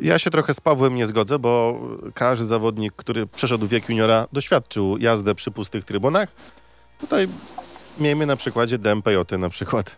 [0.00, 1.74] Ja się trochę z Pawłem nie zgodzę, bo
[2.14, 6.28] każdy zawodnik, który przeszedł wiek juniora, doświadczył jazdę przy pustych trybunach.
[7.00, 7.28] Tutaj
[7.98, 9.96] miejmy na przykładzie DMPJ na przykład,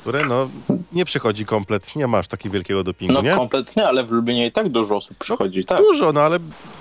[0.00, 0.48] które no
[0.92, 3.34] nie przychodzi komplet, nie masz takiego wielkiego dopingu, No nie?
[3.34, 5.78] kompletnie, ale w Lublinie i tak dużo osób przychodzi, tak.
[5.78, 6.38] Dużo, no ale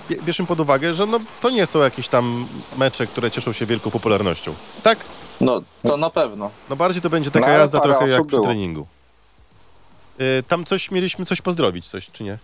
[0.10, 2.48] bie- bierzmy pod uwagę, że no, to nie są jakieś tam
[2.78, 4.54] mecze, które cieszą się wielką popularnością.
[4.84, 5.00] Tak?
[5.42, 6.52] No, to na pewno.
[6.70, 8.44] No bardziej to będzie taka No, jazda trochę jak przy było.
[8.44, 8.88] treningu.
[10.22, 12.38] Y, tam coś, mieliśmy coś pozdrowić, coś czy nie?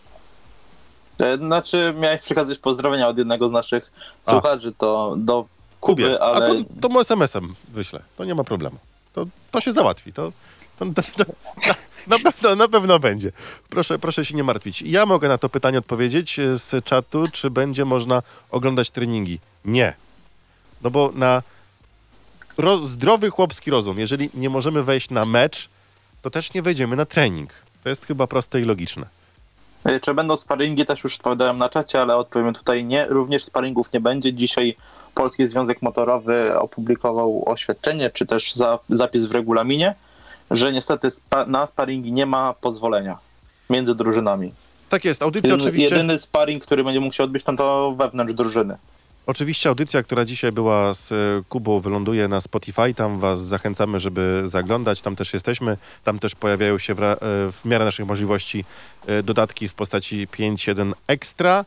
[1.19, 3.91] E, Znaczy, miałeś przekazać pozdrowienia od jednego z naszych
[4.25, 4.31] A.
[4.31, 5.45] słuchaczy, to do
[5.85, 8.77] Kuby, a ale to, to mu SMS-em wyślę, to nie ma problemu.
[9.13, 10.31] To, to się załatwi, to,
[10.79, 11.31] to, to, to
[11.67, 11.75] na,
[12.07, 13.31] na, pewno, na pewno będzie.
[13.69, 14.81] Proszę, proszę się nie martwić.
[14.81, 18.21] Ja mogę na to pytanie odpowiedzieć e, z czatu, czy będzie można
[18.51, 19.39] oglądać treningi.
[19.65, 19.93] Nie.
[20.81, 21.41] No bo na
[22.57, 25.69] ro, zdrowy chłopski rozum, jeżeli nie możemy wejść na mecz,
[26.21, 27.53] to też nie wejdziemy na trening.
[27.83, 29.05] To jest chyba proste i logiczne.
[29.83, 33.05] E, Czy będą sparingi, też już odpowiadałem na czacie, ale odpowiem tutaj nie.
[33.05, 34.33] Również sparingów nie będzie.
[34.33, 34.75] Dzisiaj
[35.15, 39.95] Polski Związek Motorowy opublikował oświadczenie, czy też za, zapis w regulaminie,
[40.51, 43.17] że niestety spa, na sparingi nie ma pozwolenia
[43.69, 44.51] między drużynami.
[44.89, 45.95] Tak jest, audycja Jedyny, oczywiście...
[45.95, 48.77] jedyny sparing, który będzie mógł się odbyć, no to wewnątrz drużyny.
[49.27, 51.15] Oczywiście audycja, która dzisiaj była z e,
[51.49, 52.93] Kubą, wyląduje na Spotify.
[52.93, 55.01] Tam Was zachęcamy, żeby zaglądać.
[55.01, 55.77] Tam też jesteśmy.
[56.03, 57.15] Tam też pojawiają się w, e,
[57.51, 58.65] w miarę naszych możliwości
[59.07, 61.65] e, dodatki w postaci 5.1 Extra.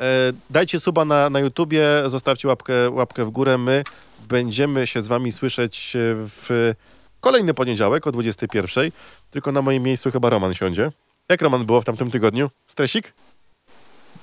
[0.00, 3.58] E, Dajcie suba na, na YouTubie, zostawcie łapkę, łapkę w górę.
[3.58, 3.84] My
[4.28, 5.98] będziemy się z Wami słyszeć e,
[6.42, 6.72] w
[7.20, 8.92] kolejny poniedziałek o 21.00.
[9.30, 10.92] Tylko na moim miejscu chyba Roman siądzie.
[11.28, 12.50] Jak Roman było w tamtym tygodniu?
[12.66, 13.12] Stresik?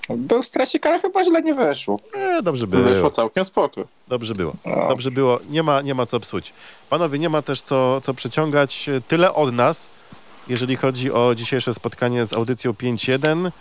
[0.09, 1.99] Był stresik, ale chyba źle nie weszło.
[2.13, 2.83] E, dobrze było.
[2.83, 3.87] Wyszło całkiem spoko.
[4.07, 4.53] Dobrze było.
[4.89, 5.39] Dobrze było.
[5.49, 6.53] Nie ma, nie ma co psuć.
[6.89, 8.89] Panowie, nie ma też co, co przeciągać.
[9.07, 9.87] Tyle od nas,
[10.49, 13.51] jeżeli chodzi o dzisiejsze spotkanie z audycją 5.1.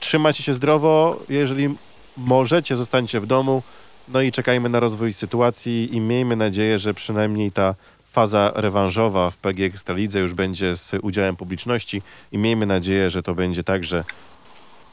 [0.00, 1.20] Trzymajcie się zdrowo.
[1.28, 1.74] Jeżeli
[2.16, 3.62] możecie, zostańcie w domu.
[4.08, 7.74] No i czekajmy na rozwój sytuacji i miejmy nadzieję, że przynajmniej ta
[8.12, 13.34] faza rewanżowa w PG Ekstralidze już będzie z udziałem publiczności i miejmy nadzieję, że to
[13.34, 14.04] będzie tak, że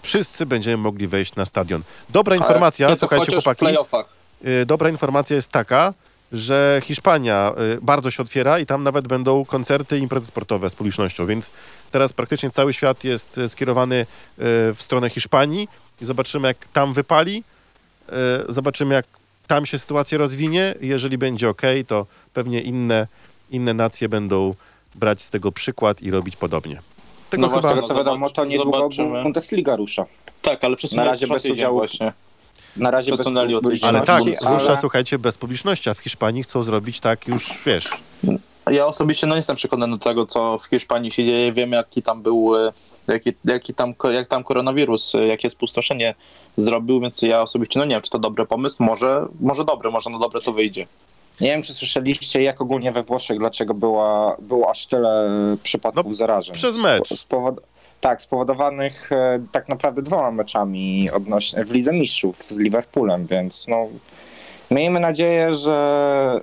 [0.01, 1.81] wszyscy będziemy mogli wejść na stadion.
[2.09, 3.59] Dobra informacja, Ale słuchajcie w chłopaki.
[3.59, 4.13] playoffach.
[4.61, 5.93] Y, dobra informacja jest taka,
[6.36, 10.75] że Hiszpania y, bardzo się otwiera i tam nawet będą koncerty i imprezy sportowe z
[10.75, 11.49] publicznością, więc
[11.91, 14.05] teraz praktycznie cały świat jest y, skierowany y,
[14.73, 15.67] w stronę Hiszpanii
[16.01, 17.43] i zobaczymy jak tam wypali,
[18.49, 19.05] zobaczymy jak
[19.47, 20.75] tam się sytuacja rozwinie.
[20.81, 23.07] Jeżeli będzie ok, to pewnie inne,
[23.51, 24.55] inne nacje będą
[24.95, 26.81] brać z tego przykład i robić podobnie.
[27.29, 27.61] Tego No chyba...
[27.61, 28.89] Z tego co wiadomo, to niedługo.
[29.23, 30.05] Bundesliga rusza.
[30.41, 32.13] Tak, ale przesunęli Na razie bez udziału- właśnie.
[32.78, 33.89] Na razie bez Przesunęli o tydzień.
[33.89, 37.89] Ale tak, ale- słuchajcie, bez publiczności, a w Hiszpanii chcą zrobić tak już, wiesz,
[38.71, 41.53] Ja osobiście no nie jestem przekonany do tego, co w Hiszpanii się dzieje.
[41.53, 42.73] Wiem, jaki tam był, e,
[43.07, 46.15] jaki, jaki tam, jak tam koronawirus, e, jakie spustoszenie
[46.57, 48.84] zrobił, więc ja osobiście no nie wiem, czy to dobry pomysł.
[48.84, 50.88] Może, może dobry, może na dobre to wyjdzie.
[51.41, 55.30] Nie wiem, czy słyszeliście, jak ogólnie we Włoszech, dlaczego była, było aż tyle
[55.63, 56.55] przypadków No, zarażeń.
[56.55, 57.09] przez mecz.
[57.09, 57.59] spowod-
[58.01, 63.87] tak, spowodowanych e, tak naprawdę dwoma meczami odnośnie, w Lidze Mistrzów z Liverpoolem, więc no,
[64.71, 66.41] miejmy nadzieję, że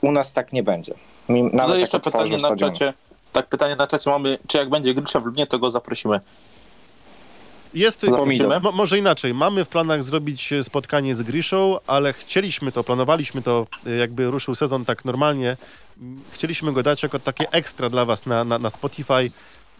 [0.00, 0.94] u nas tak nie będzie.
[1.28, 2.92] Nawet No jeszcze pytanie na czacie.
[3.32, 6.20] Tak, pytanie na czacie mamy, czy jak będzie Grysza w Lublinie, to go zaprosimy.
[7.74, 8.06] Jest?
[8.62, 9.34] Mo, może inaczej.
[9.34, 14.30] Mamy w planach zrobić e, spotkanie z Griszą, ale chcieliśmy to, planowaliśmy to, e, jakby
[14.30, 15.54] ruszył sezon tak normalnie.
[16.34, 19.22] Chcieliśmy go dać jako takie ekstra dla was na, na, na Spotify.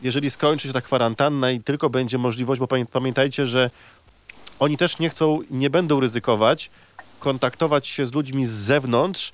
[0.02, 3.70] Jeżeli skończy się ta kwarantanna i tylko będzie możliwość, bo pamię- pamiętajcie, że
[4.58, 6.70] oni też nie chcą, nie będą ryzykować
[7.20, 9.32] kontaktować się z ludźmi z zewnątrz,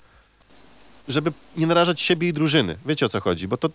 [1.08, 2.78] żeby nie narażać siebie i drużyny.
[2.86, 3.70] Wiecie o co chodzi, bo to,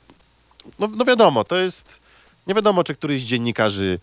[0.80, 2.00] no, no wiadomo, to jest,
[2.48, 4.00] nie wiadomo, czy któryś z dziennikarzy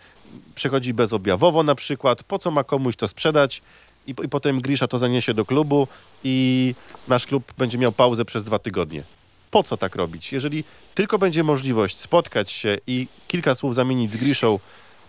[0.55, 3.63] przechodzi bezobjawowo na przykład, po co ma komuś to sprzedać
[4.07, 5.89] i, i potem Grisza to zaniesie do klubu
[6.25, 6.75] i
[7.09, 9.03] nasz klub będzie miał pauzę przez dwa tygodnie.
[9.51, 10.33] Po co tak robić?
[10.33, 14.59] Jeżeli tylko będzie możliwość spotkać się i kilka słów zamienić z Griszą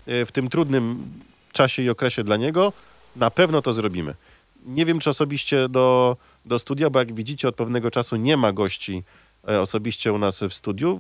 [0.06, 1.14] e, w tym trudnym
[1.52, 2.74] czasie i okresie dla niego,
[3.16, 4.16] na pewno to zrobimy.
[4.66, 8.52] Nie wiem, czy osobiście do, do studia, bo jak widzicie, od pewnego czasu nie ma
[8.52, 9.04] gości
[9.50, 11.00] e, osobiście u nas w studiu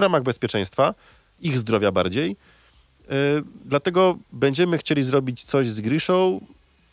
[0.00, 0.94] w ramach bezpieczeństwa,
[1.40, 2.36] ich zdrowia bardziej.
[3.10, 6.40] Yy, Dlatego będziemy chcieli zrobić coś z Griszą.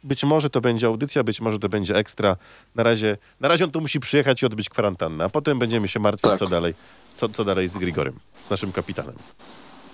[0.04, 2.36] Być może to będzie audycja, być może to będzie ekstra.
[2.76, 6.00] Na razie, na razie on tu musi przyjechać i odbyć kwarantannę, a potem będziemy się
[6.00, 6.40] martwić, Tak.
[6.40, 6.74] co dalej,
[7.16, 9.16] co, co dalej z Grigorem, z naszym kapitanem.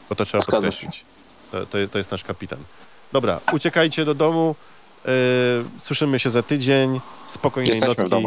[0.09, 1.05] Bo to trzeba podkreślić.
[1.51, 2.59] To, to, to jest nasz kapitan.
[3.13, 4.55] Dobra, uciekajcie do domu.
[5.05, 5.11] Yy,
[5.81, 6.99] słyszymy się za tydzień.
[7.27, 8.25] Spokojnej Jesteśmy nocki.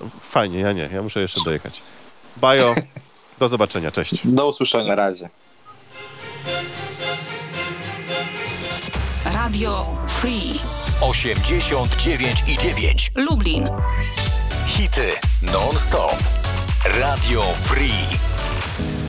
[0.00, 1.82] No, fajnie, ja nie, ja muszę jeszcze dojechać.
[2.36, 2.74] Bajo,
[3.38, 4.26] do zobaczenia, cześć.
[4.26, 4.88] Do usłyszenia.
[4.88, 5.28] Na razie.
[9.24, 10.83] Radio Free.
[11.04, 13.10] 89 i 9.
[13.12, 13.68] Lublin.
[14.64, 16.16] Hity non-stop.
[16.98, 18.33] Radio Free.